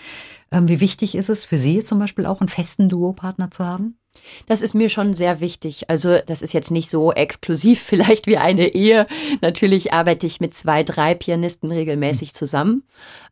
[0.51, 3.99] Ähm, wie wichtig ist es für Sie zum Beispiel auch, einen festen Duopartner zu haben?
[4.47, 5.89] Das ist mir schon sehr wichtig.
[5.91, 9.07] Also das ist jetzt nicht so exklusiv vielleicht wie eine Ehe.
[9.41, 12.85] Natürlich arbeite ich mit zwei, drei Pianisten regelmäßig zusammen.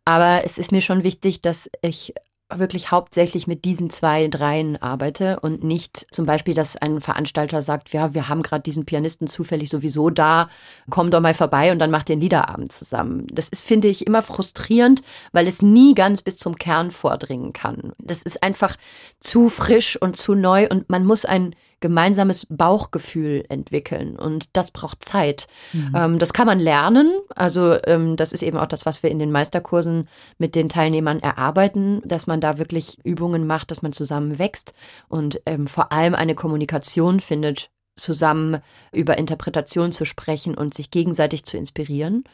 [0.05, 2.14] Aber es ist mir schon wichtig, dass ich
[2.55, 7.93] wirklich hauptsächlich mit diesen zwei, dreien arbeite und nicht zum Beispiel, dass ein Veranstalter sagt,
[7.93, 10.48] ja, wir haben gerade diesen Pianisten zufällig sowieso da,
[10.89, 13.27] komm doch mal vorbei und dann macht den Liederabend zusammen.
[13.32, 15.02] Das ist, finde ich, immer frustrierend,
[15.32, 17.93] weil es nie ganz bis zum Kern vordringen kann.
[17.98, 18.77] Das ist einfach
[19.18, 21.56] zu frisch und zu neu und man muss ein
[21.87, 25.47] gemeinsames Bauchgefühl entwickeln und das braucht Zeit.
[25.73, 25.93] Mhm.
[25.95, 27.13] Ähm, das kann man lernen.
[27.35, 30.09] Also ähm, das ist eben auch das, was wir in den Meisterkursen
[30.39, 34.73] mit den Teilnehmern erarbeiten, dass man da wirklich Übungen macht, dass man zusammen wächst
[35.09, 38.59] und ähm, vor allem eine Kommunikation findet, zusammen
[38.93, 42.25] über Interpretation zu sprechen und sich gegenseitig zu inspirieren.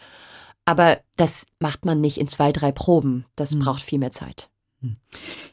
[0.65, 3.27] Aber das macht man nicht in zwei, drei Proben.
[3.37, 3.59] Das Mhm.
[3.61, 4.49] braucht viel mehr Zeit.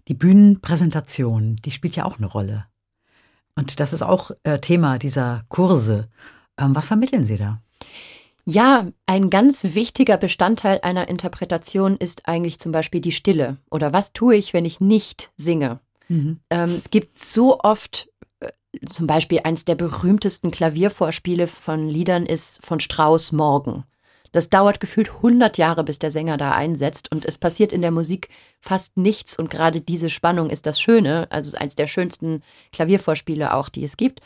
[0.07, 2.65] Die Bühnenpräsentation, die spielt ja auch eine Rolle.
[3.59, 6.07] Und das ist auch äh, Thema dieser Kurse.
[6.57, 7.61] Ähm, was vermitteln Sie da?
[8.45, 13.57] Ja, ein ganz wichtiger Bestandteil einer Interpretation ist eigentlich zum Beispiel die Stille.
[13.69, 15.81] Oder was tue ich, wenn ich nicht singe?
[16.07, 16.39] Mhm.
[16.49, 18.07] Ähm, es gibt so oft,
[18.39, 18.47] äh,
[18.85, 23.83] zum Beispiel eins der berühmtesten Klaviervorspiele von Liedern ist von Strauss Morgen.
[24.31, 27.11] Das dauert gefühlt 100 Jahre, bis der Sänger da einsetzt.
[27.11, 28.29] Und es passiert in der Musik
[28.59, 29.37] fast nichts.
[29.37, 33.83] Und gerade diese Spannung ist das Schöne, also ist eines der schönsten Klaviervorspiele auch, die
[33.83, 34.21] es gibt.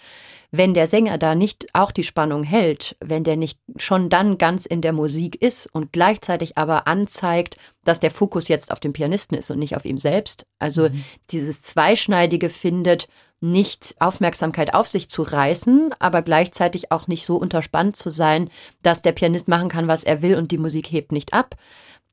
[0.56, 4.68] Wenn der Sänger da nicht auch die Spannung hält, wenn der nicht schon dann ganz
[4.68, 9.36] in der Musik ist und gleichzeitig aber anzeigt, dass der Fokus jetzt auf dem Pianisten
[9.36, 11.04] ist und nicht auf ihm selbst, also Mhm.
[11.32, 13.08] dieses Zweischneidige findet,
[13.42, 18.52] nicht Aufmerksamkeit auf sich zu reißen, aber gleichzeitig auch nicht so unterspannt zu sein,
[18.84, 21.56] dass der Pianist machen kann, was er will und die Musik hebt nicht ab.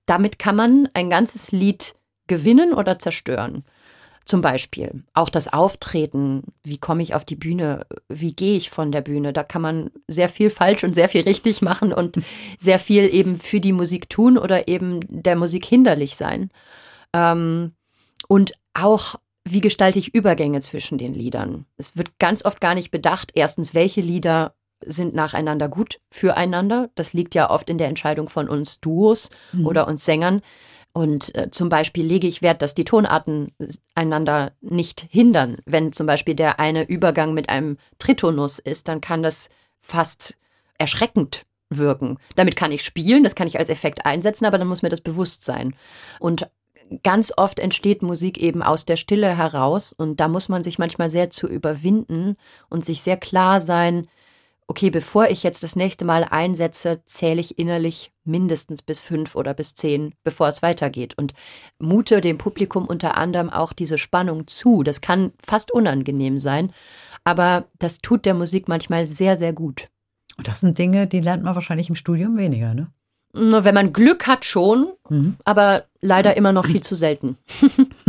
[0.07, 1.95] Damit kann man ein ganzes Lied
[2.27, 3.65] gewinnen oder zerstören.
[4.25, 8.93] Zum Beispiel auch das Auftreten, wie komme ich auf die Bühne, wie gehe ich von
[8.93, 12.21] der Bühne, da kann man sehr viel falsch und sehr viel richtig machen und
[12.61, 16.51] sehr viel eben für die Musik tun oder eben der Musik hinderlich sein.
[17.13, 17.73] Ähm,
[18.29, 21.67] und auch wie gestalte ich Übergänge zwischen den Liedern?
[21.77, 26.91] Es wird ganz oft gar nicht bedacht, erstens, welche Lieder sind nacheinander gut füreinander.
[26.95, 29.31] Das liegt ja oft in der Entscheidung von uns Duos
[29.65, 30.41] oder uns Sängern.
[30.93, 33.53] Und äh, zum Beispiel lege ich Wert, dass die Tonarten
[33.95, 35.59] einander nicht hindern.
[35.65, 39.51] Wenn zum Beispiel der eine Übergang mit einem Tritonus ist, dann kann das
[39.81, 40.37] fast
[40.79, 42.19] erschreckend wirken.
[42.35, 45.01] Damit kann ich spielen, das kann ich als Effekt einsetzen, aber dann muss mir das
[45.01, 45.77] bewusst sein.
[46.19, 46.51] Und
[47.05, 51.09] ganz oft entsteht Musik eben aus der Stille heraus und da muss man sich manchmal
[51.09, 52.37] sehr zu überwinden
[52.69, 54.09] und sich sehr klar sein,
[54.71, 59.53] okay, bevor ich jetzt das nächste Mal einsetze, zähle ich innerlich mindestens bis fünf oder
[59.53, 61.19] bis zehn, bevor es weitergeht.
[61.19, 61.35] Und
[61.81, 64.85] mute dem Publikum unter anderem auch diese Spannung zu.
[64.85, 66.73] Das kann fast unangenehm sein,
[67.25, 69.89] aber das tut der Musik manchmal sehr, sehr gut.
[70.39, 72.87] Und das sind Dinge, die lernt man wahrscheinlich im Studium weniger, ne?
[73.33, 75.37] Wenn man Glück hat, schon, Mhm.
[75.45, 77.37] aber leider immer noch viel zu selten.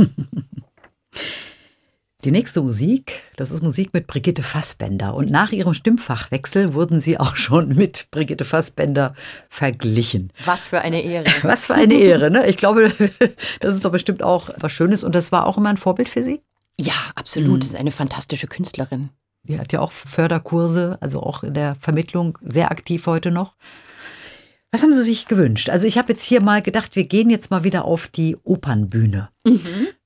[2.23, 5.15] Die nächste Musik, das ist Musik mit Brigitte Fassbender.
[5.15, 9.15] Und nach ihrem Stimmfachwechsel wurden sie auch schon mit Brigitte Fassbender
[9.49, 10.31] verglichen.
[10.45, 11.25] Was für eine Ehre.
[11.41, 12.47] Was für eine Ehre, ne?
[12.47, 12.91] Ich glaube,
[13.59, 15.03] das ist doch bestimmt auch was Schönes.
[15.03, 16.41] Und das war auch immer ein Vorbild für Sie?
[16.79, 17.63] Ja, absolut.
[17.63, 19.09] Das ist eine fantastische Künstlerin.
[19.43, 23.55] Die hat ja auch Förderkurse, also auch in der Vermittlung sehr aktiv heute noch.
[24.71, 25.69] Was haben Sie sich gewünscht?
[25.69, 29.27] Also ich habe jetzt hier mal gedacht, wir gehen jetzt mal wieder auf die Opernbühne.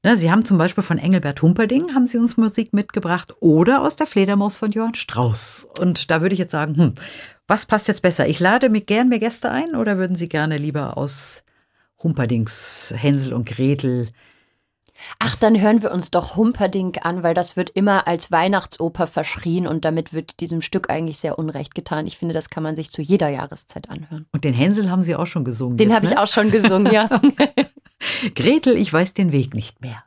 [0.04, 3.96] Ne, Sie haben zum Beispiel von Engelbert Humperdinck haben Sie uns Musik mitgebracht oder aus
[3.96, 5.68] der Fledermaus von Johann Strauss.
[5.80, 6.94] Und da würde ich jetzt sagen, hm,
[7.48, 8.28] was passt jetzt besser?
[8.28, 11.44] Ich lade mir gern mehr Gäste ein oder würden Sie gerne lieber aus
[12.02, 14.08] Humperdincks Hänsel und Gretel?
[15.20, 19.68] Ach, dann hören wir uns doch Humperdinck an, weil das wird immer als Weihnachtsoper verschrien
[19.68, 22.08] und damit wird diesem Stück eigentlich sehr Unrecht getan.
[22.08, 24.26] Ich finde, das kann man sich zu jeder Jahreszeit anhören.
[24.32, 25.78] Und den Hänsel haben Sie auch schon gesungen.
[25.78, 26.22] Den habe ich ne?
[26.22, 27.10] auch schon gesungen, ja.
[28.36, 30.04] Gretel, ich weiß den Weg nicht mehr.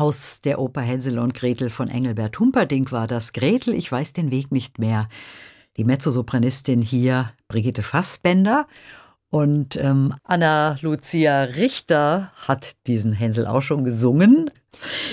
[0.00, 4.30] Aus der Oper Hänsel und Gretel von Engelbert Humperdinck war das Gretel, ich weiß den
[4.30, 5.10] Weg nicht mehr.
[5.76, 8.66] Die Mezzosopranistin hier Brigitte Fassbender
[9.28, 14.50] und ähm, Anna Lucia Richter hat diesen Hänsel auch schon gesungen.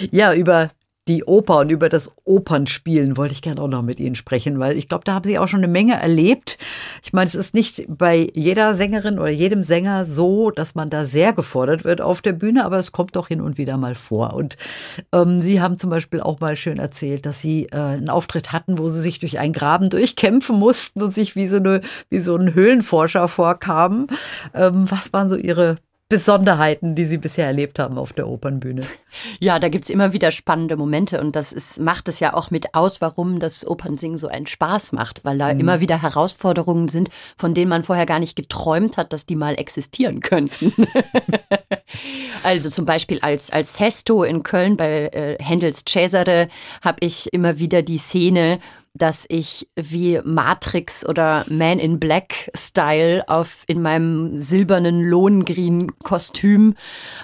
[0.09, 0.69] Ja, über
[1.07, 4.77] die Oper und über das Opernspielen wollte ich gerne auch noch mit Ihnen sprechen, weil
[4.77, 6.57] ich glaube, da haben Sie auch schon eine Menge erlebt.
[7.03, 11.05] Ich meine, es ist nicht bei jeder Sängerin oder jedem Sänger so, dass man da
[11.05, 14.33] sehr gefordert wird auf der Bühne, aber es kommt doch hin und wieder mal vor.
[14.33, 14.57] Und
[15.13, 18.77] ähm, Sie haben zum Beispiel auch mal schön erzählt, dass Sie äh, einen Auftritt hatten,
[18.77, 22.35] wo Sie sich durch einen Graben durchkämpfen mussten und sich wie so, eine, wie so
[22.35, 24.07] ein Höhlenforscher vorkamen.
[24.53, 25.77] Ähm, was waren so Ihre
[26.09, 28.83] Besonderheiten, die Sie bisher erlebt haben auf der Opernbühne?
[29.39, 32.75] Ja, da gibt's immer wieder spannende Momente und das ist, macht es ja auch mit
[32.75, 35.59] aus, warum das Opernsingen so einen Spaß macht, weil da mhm.
[35.59, 39.55] immer wieder Herausforderungen sind, von denen man vorher gar nicht geträumt hat, dass die mal
[39.55, 40.73] existieren könnten.
[42.43, 46.49] also zum Beispiel als, als Sesto in Köln bei äh, Händels Cesare
[46.81, 48.59] habe ich immer wieder die Szene,
[48.97, 56.75] dass ich wie Matrix oder Man in Black Style auf in meinem silbernen Lohngreen Kostüm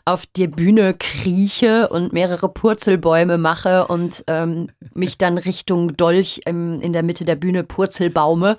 [0.06, 6.80] auf der Bühne krieche und mehrere Purzelbäume mache und ähm, mich dann Richtung Dolch im,
[6.82, 8.58] in der Mitte der Bühne Purzelbaume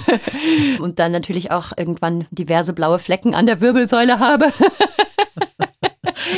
[0.80, 4.52] und dann natürlich auch irgendwann diverse blaue Flecken an der Wirbelsäule habe.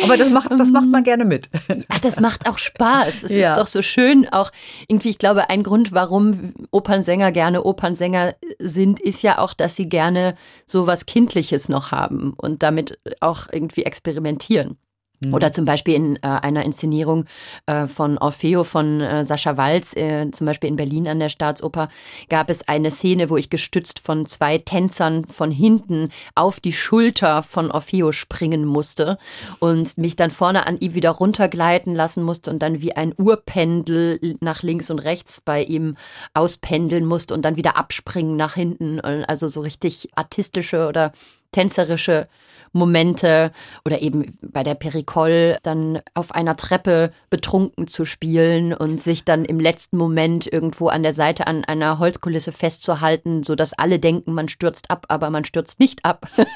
[0.02, 1.48] Aber das macht, das macht man gerne mit.
[1.69, 3.23] Ja, das macht auch Spaß.
[3.24, 3.51] Es ja.
[3.51, 4.28] ist doch so schön.
[4.28, 4.51] Auch
[4.89, 9.89] irgendwie, ich glaube, ein Grund, warum Opernsänger gerne Opernsänger sind, ist ja auch, dass sie
[9.89, 10.36] gerne
[10.66, 14.77] so was Kindliches noch haben und damit auch irgendwie experimentieren.
[15.20, 15.35] Mhm.
[15.35, 17.24] Oder zum Beispiel in äh, einer Inszenierung
[17.66, 21.89] äh, von Orfeo von äh, Sascha Walz, äh, zum Beispiel in Berlin an der Staatsoper,
[22.28, 27.43] gab es eine Szene, wo ich gestützt von zwei Tänzern von hinten auf die Schulter
[27.43, 29.19] von Orfeo springen musste
[29.59, 34.36] und mich dann vorne an ihm wieder runtergleiten lassen musste und dann wie ein Uhrpendel
[34.40, 35.97] nach links und rechts bei ihm
[36.35, 39.01] auspendeln musste und dann wieder abspringen nach hinten.
[39.01, 41.12] Also so richtig artistische oder
[41.53, 42.28] tänzerische
[42.73, 43.53] Momente
[43.85, 49.45] oder eben bei der Pericol dann auf einer Treppe betrunken zu spielen und sich dann
[49.45, 54.49] im letzten Moment irgendwo an der Seite an einer Holzkulisse festzuhalten, sodass alle denken, man
[54.49, 56.28] stürzt ab, aber man stürzt nicht ab.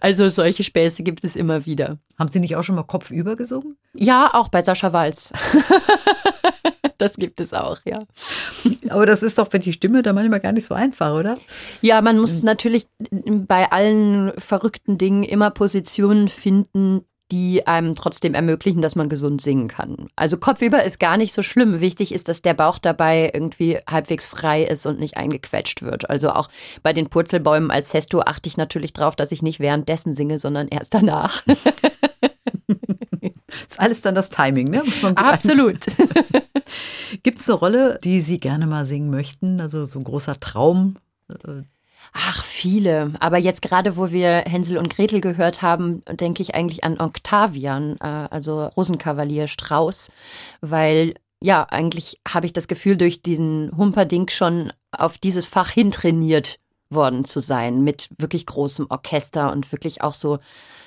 [0.00, 1.98] also solche Späße gibt es immer wieder.
[2.18, 3.76] Haben Sie nicht auch schon mal kopfüber gesungen?
[3.94, 5.32] Ja, auch bei Sascha Walz.
[6.98, 8.00] das gibt es auch, ja.
[8.88, 11.38] Aber das ist doch für die Stimme da manchmal gar nicht so einfach, oder?
[11.82, 18.82] Ja, man muss natürlich bei allen verrückten Dingen immer Positionen finden, die einem trotzdem ermöglichen,
[18.82, 20.06] dass man gesund singen kann.
[20.14, 21.80] Also Kopfüber ist gar nicht so schlimm.
[21.80, 26.08] Wichtig ist, dass der Bauch dabei irgendwie halbwegs frei ist und nicht eingequetscht wird.
[26.08, 26.48] Also auch
[26.84, 30.68] bei den Purzelbäumen als Sesto achte ich natürlich darauf, dass ich nicht währenddessen singe, sondern
[30.68, 31.42] erst danach.
[33.68, 34.82] ist alles dann das Timing, ne?
[34.84, 35.80] Muss man Absolut.
[37.22, 39.60] Gibt es eine Rolle, die Sie gerne mal singen möchten?
[39.60, 40.96] Also so ein großer Traum?
[42.12, 43.12] Ach, viele.
[43.20, 47.96] Aber jetzt gerade, wo wir Hänsel und Gretel gehört haben, denke ich eigentlich an Octavian,
[48.00, 50.10] äh, also Rosenkavalier Strauß,
[50.60, 56.58] weil ja, eigentlich habe ich das Gefühl, durch diesen Humperdink schon auf dieses Fach hintrainiert
[56.88, 60.38] worden zu sein, mit wirklich großem Orchester und wirklich auch so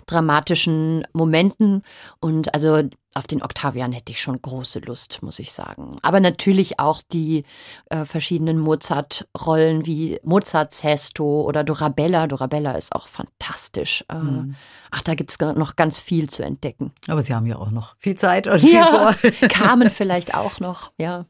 [0.10, 1.84] dramatischen Momenten.
[2.19, 2.84] Und also
[3.15, 5.98] auf den Octavian hätte ich schon große Lust, muss ich sagen.
[6.02, 7.44] Aber natürlich auch die
[7.90, 12.27] äh, verschiedenen Mozart-Rollen wie Mozart Sesto oder Dorabella.
[12.27, 14.03] Dorabella ist auch fantastisch.
[14.10, 14.56] Äh, mhm.
[14.91, 16.91] Ach, da gibt es noch ganz viel zu entdecken.
[17.07, 19.31] Aber Sie haben ja auch noch viel Zeit und viel ja, vor.
[19.49, 21.26] Carmen vielleicht auch noch, ja.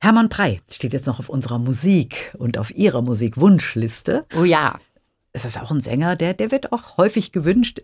[0.00, 4.26] Hermann Prey steht jetzt noch auf unserer Musik und auf Ihrer Musikwunschliste.
[4.38, 4.78] Oh ja
[5.34, 7.80] ist das auch ein Sänger, der, der wird auch häufig gewünscht,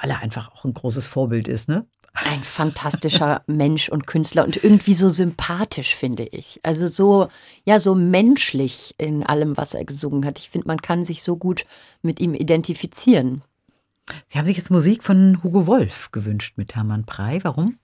[0.00, 1.86] weil er einfach auch ein großes Vorbild ist, ne?
[2.14, 6.58] Ein fantastischer Mensch und Künstler und irgendwie so sympathisch, finde ich.
[6.62, 7.28] Also so,
[7.64, 10.38] ja, so menschlich in allem, was er gesungen hat.
[10.38, 11.64] Ich finde, man kann sich so gut
[12.00, 13.42] mit ihm identifizieren.
[14.26, 17.44] Sie haben sich jetzt Musik von Hugo Wolf gewünscht mit Hermann Prey.
[17.44, 17.78] Warum?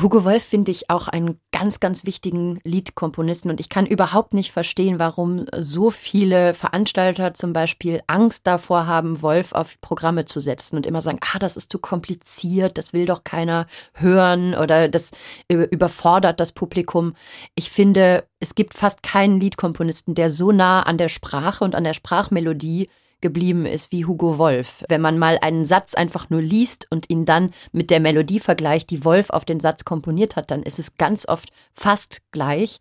[0.00, 4.52] Hugo Wolf finde ich auch einen ganz, ganz wichtigen Liedkomponisten und ich kann überhaupt nicht
[4.52, 10.76] verstehen, warum so viele Veranstalter zum Beispiel Angst davor haben, Wolf auf Programme zu setzen
[10.76, 15.12] und immer sagen, ah, das ist zu kompliziert, das will doch keiner hören oder das
[15.48, 17.14] überfordert das Publikum.
[17.54, 21.84] Ich finde, es gibt fast keinen Liedkomponisten, der so nah an der Sprache und an
[21.84, 22.90] der Sprachmelodie
[23.20, 24.84] geblieben ist wie Hugo Wolf.
[24.88, 28.90] Wenn man mal einen Satz einfach nur liest und ihn dann mit der Melodie vergleicht,
[28.90, 32.78] die Wolf auf den Satz komponiert hat, dann ist es ganz oft fast gleich.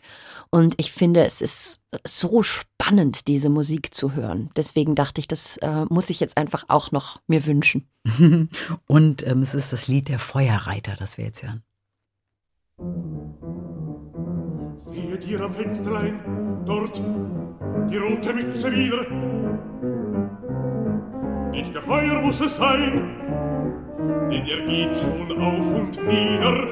[0.49, 4.49] Und ich finde, es ist so spannend, diese Musik zu hören.
[4.56, 7.88] Deswegen dachte ich, das äh, muss ich jetzt einfach auch noch mir wünschen.
[8.88, 11.64] und ähm, es ist das Lied der Feuerreiter, das wir jetzt hören.
[14.78, 17.02] Seht ihr am Fensterlein, dort
[17.90, 19.06] die rote Mütze wieder.
[21.56, 23.15] Nicht geheuer muss es sein,
[24.30, 26.68] denn er geht schon auf und nieder.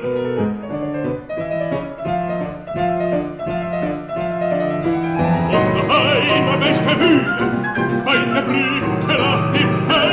[5.53, 7.33] Und einmal welch Gewühle
[8.03, 10.12] bei der Brücke nach dem Feld,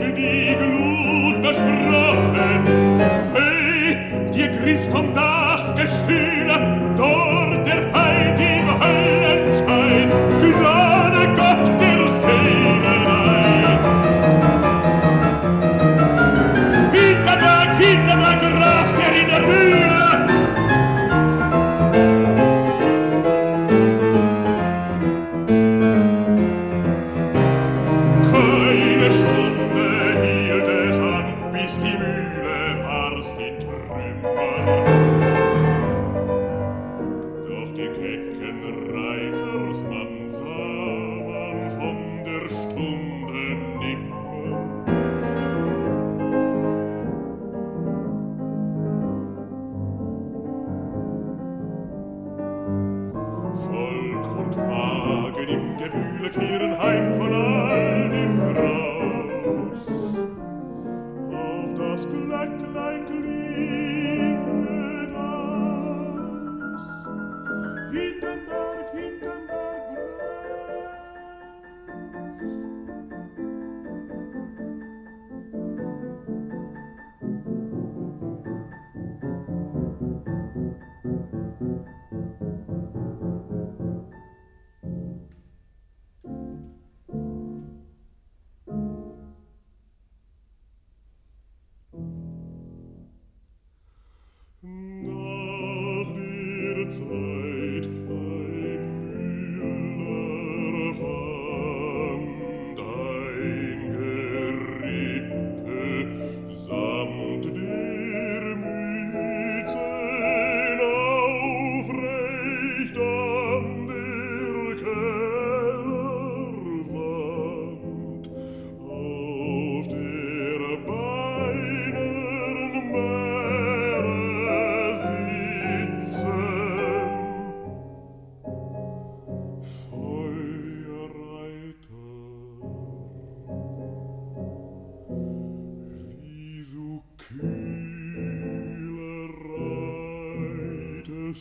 [0.00, 2.66] die Glut besprochen.
[3.34, 7.45] Weh, dir Christ vom Dach gestühle, dort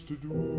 [0.05, 0.54] to do.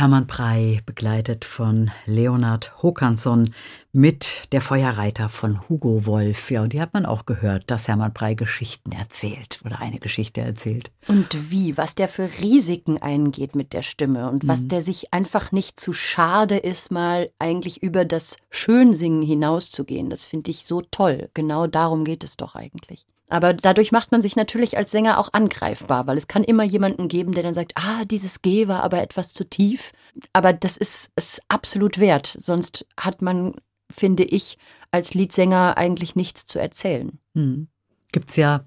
[0.00, 3.52] Hermann Prey, begleitet von Leonard Håkansson
[3.92, 6.50] mit Der Feuerreiter von Hugo Wolf.
[6.50, 10.40] Ja, und die hat man auch gehört, dass Hermann Prey Geschichten erzählt oder eine Geschichte
[10.40, 10.90] erzählt.
[11.06, 15.52] Und wie, was der für Risiken eingeht mit der Stimme und was der sich einfach
[15.52, 20.08] nicht zu schade ist, mal eigentlich über das Schönsingen hinauszugehen.
[20.08, 21.28] Das finde ich so toll.
[21.34, 23.04] Genau darum geht es doch eigentlich.
[23.30, 27.08] Aber dadurch macht man sich natürlich als Sänger auch angreifbar, weil es kann immer jemanden
[27.08, 29.92] geben, der dann sagt, ah, dieses G war aber etwas zu tief.
[30.32, 32.36] Aber das ist es absolut wert.
[32.38, 33.54] Sonst hat man,
[33.90, 34.58] finde ich,
[34.90, 37.18] als Liedsänger eigentlich nichts zu erzählen.
[37.34, 37.68] Hm.
[38.12, 38.64] Gibt's ja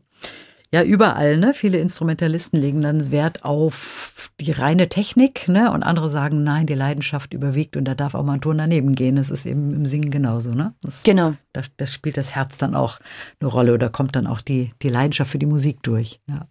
[0.74, 1.54] ja überall, ne?
[1.54, 5.72] Viele Instrumentalisten legen dann Wert auf die reine Technik, ne?
[5.72, 8.96] Und andere sagen, nein, die Leidenschaft überwiegt und da darf auch mal ein Ton daneben
[8.96, 9.16] gehen.
[9.16, 10.74] Das ist eben im Singen genauso, ne?
[10.82, 11.36] Das, Genau.
[11.54, 13.00] Da, das spielt das Herz dann auch
[13.40, 16.20] eine Rolle oder kommt dann auch die, die Leidenschaft für die Musik durch.
[16.28, 16.48] Ja.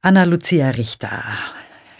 [0.00, 1.22] Anna Lucia Richter.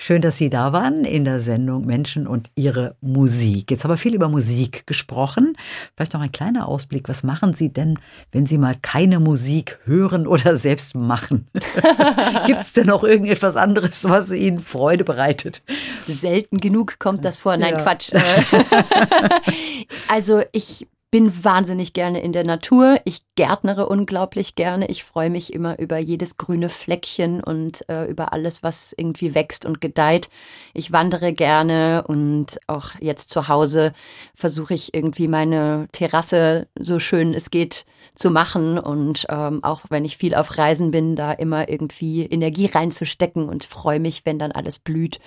[0.01, 3.69] Schön, dass Sie da waren in der Sendung Menschen und ihre Musik.
[3.73, 5.57] Jetzt haben wir viel über Musik gesprochen.
[5.97, 7.09] Vielleicht noch ein kleiner Ausblick.
[7.09, 7.99] Was machen Sie denn,
[8.31, 11.49] wenn Sie mal keine Musik hören oder selbst machen?
[12.47, 15.65] Gibt es denn noch irgendetwas anderes, was Ihnen Freude bereitet?
[16.07, 17.57] Selten genug kommt das vor.
[17.57, 17.83] Nein, Ja.
[17.83, 18.13] Quatsch.
[18.19, 23.01] Äh, also ich bin wahnsinnig gerne in der Natur.
[23.05, 24.89] Ich gärtnere unglaublich gerne.
[24.89, 29.65] Ich freue mich immer über jedes grüne Fleckchen und äh, über alles, was irgendwie wächst
[29.65, 30.29] und gedeiht.
[30.75, 33.95] Ich wandere gerne und auch jetzt zu Hause
[34.35, 40.05] versuche ich irgendwie meine Terrasse so schön es geht zu machen und ähm, auch wenn
[40.05, 44.53] ich viel auf Reisen bin, da immer irgendwie Energie reinzustecken und freue mich, wenn dann
[44.53, 45.21] alles blüht.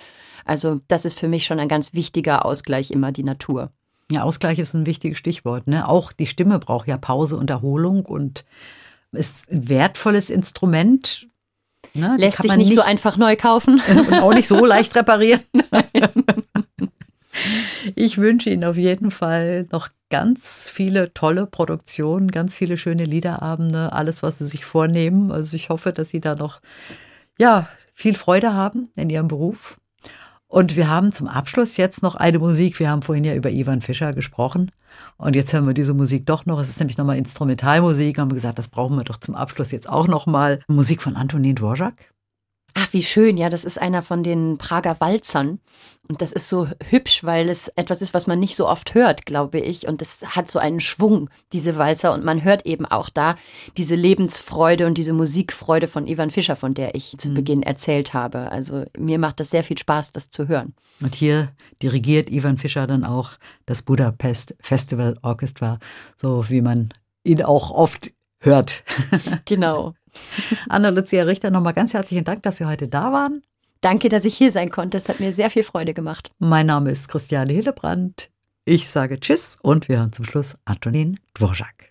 [0.45, 3.71] Also das ist für mich schon ein ganz wichtiger Ausgleich immer die Natur.
[4.11, 5.67] Ja, Ausgleich ist ein wichtiges Stichwort.
[5.67, 5.87] Ne?
[5.87, 8.45] Auch die Stimme braucht ja Pause und Erholung und
[9.11, 11.27] ist ein wertvolles Instrument.
[11.93, 12.15] Ne?
[12.17, 13.81] Lässt sich man nicht, so einfach neu kaufen.
[13.89, 15.41] und auch nicht so leicht reparieren.
[17.95, 23.93] Ich wünsche Ihnen auf jeden Fall noch ganz viele tolle Produktionen, ganz viele schöne Liederabende,
[23.93, 25.31] alles, was Sie sich vornehmen.
[25.31, 26.61] Also ich hoffe, dass Sie da noch
[27.39, 29.77] ja, viel Freude haben in Ihrem Beruf.
[30.51, 32.77] Und wir haben zum Abschluss jetzt noch eine Musik.
[32.77, 34.69] Wir haben vorhin ja über Ivan Fischer gesprochen.
[35.15, 36.59] Und jetzt hören wir diese Musik doch noch.
[36.59, 38.17] Es ist nämlich nochmal Instrumentalmusik.
[38.17, 40.59] Haben wir gesagt, das brauchen wir doch zum Abschluss jetzt auch nochmal.
[40.67, 42.10] Musik von Antonin Dvorak.
[42.73, 43.37] Ach, wie schön.
[43.37, 45.59] Ja, das ist einer von den Prager Walzern.
[46.07, 49.25] Und das ist so hübsch, weil es etwas ist, was man nicht so oft hört,
[49.25, 49.87] glaube ich.
[49.87, 52.13] Und das hat so einen Schwung, diese Walzer.
[52.13, 53.35] Und man hört eben auch da
[53.77, 58.51] diese Lebensfreude und diese Musikfreude von Ivan Fischer, von der ich zu Beginn erzählt habe.
[58.51, 60.73] Also mir macht das sehr viel Spaß, das zu hören.
[60.99, 61.49] Und hier
[61.81, 63.31] dirigiert Ivan Fischer dann auch
[63.65, 65.79] das Budapest Festival Orchestra,
[66.17, 66.89] so wie man
[67.23, 68.83] ihn auch oft hört.
[69.45, 69.93] Genau.
[70.69, 73.41] Anna-Lucia Richter, nochmal ganz herzlichen Dank, dass Sie heute da waren.
[73.81, 74.97] Danke, dass ich hier sein konnte.
[74.97, 76.31] Es hat mir sehr viel Freude gemacht.
[76.37, 78.29] Mein Name ist Christiane Hillebrand.
[78.63, 81.90] Ich sage Tschüss und wir hören zum Schluss Antonin Dvorak.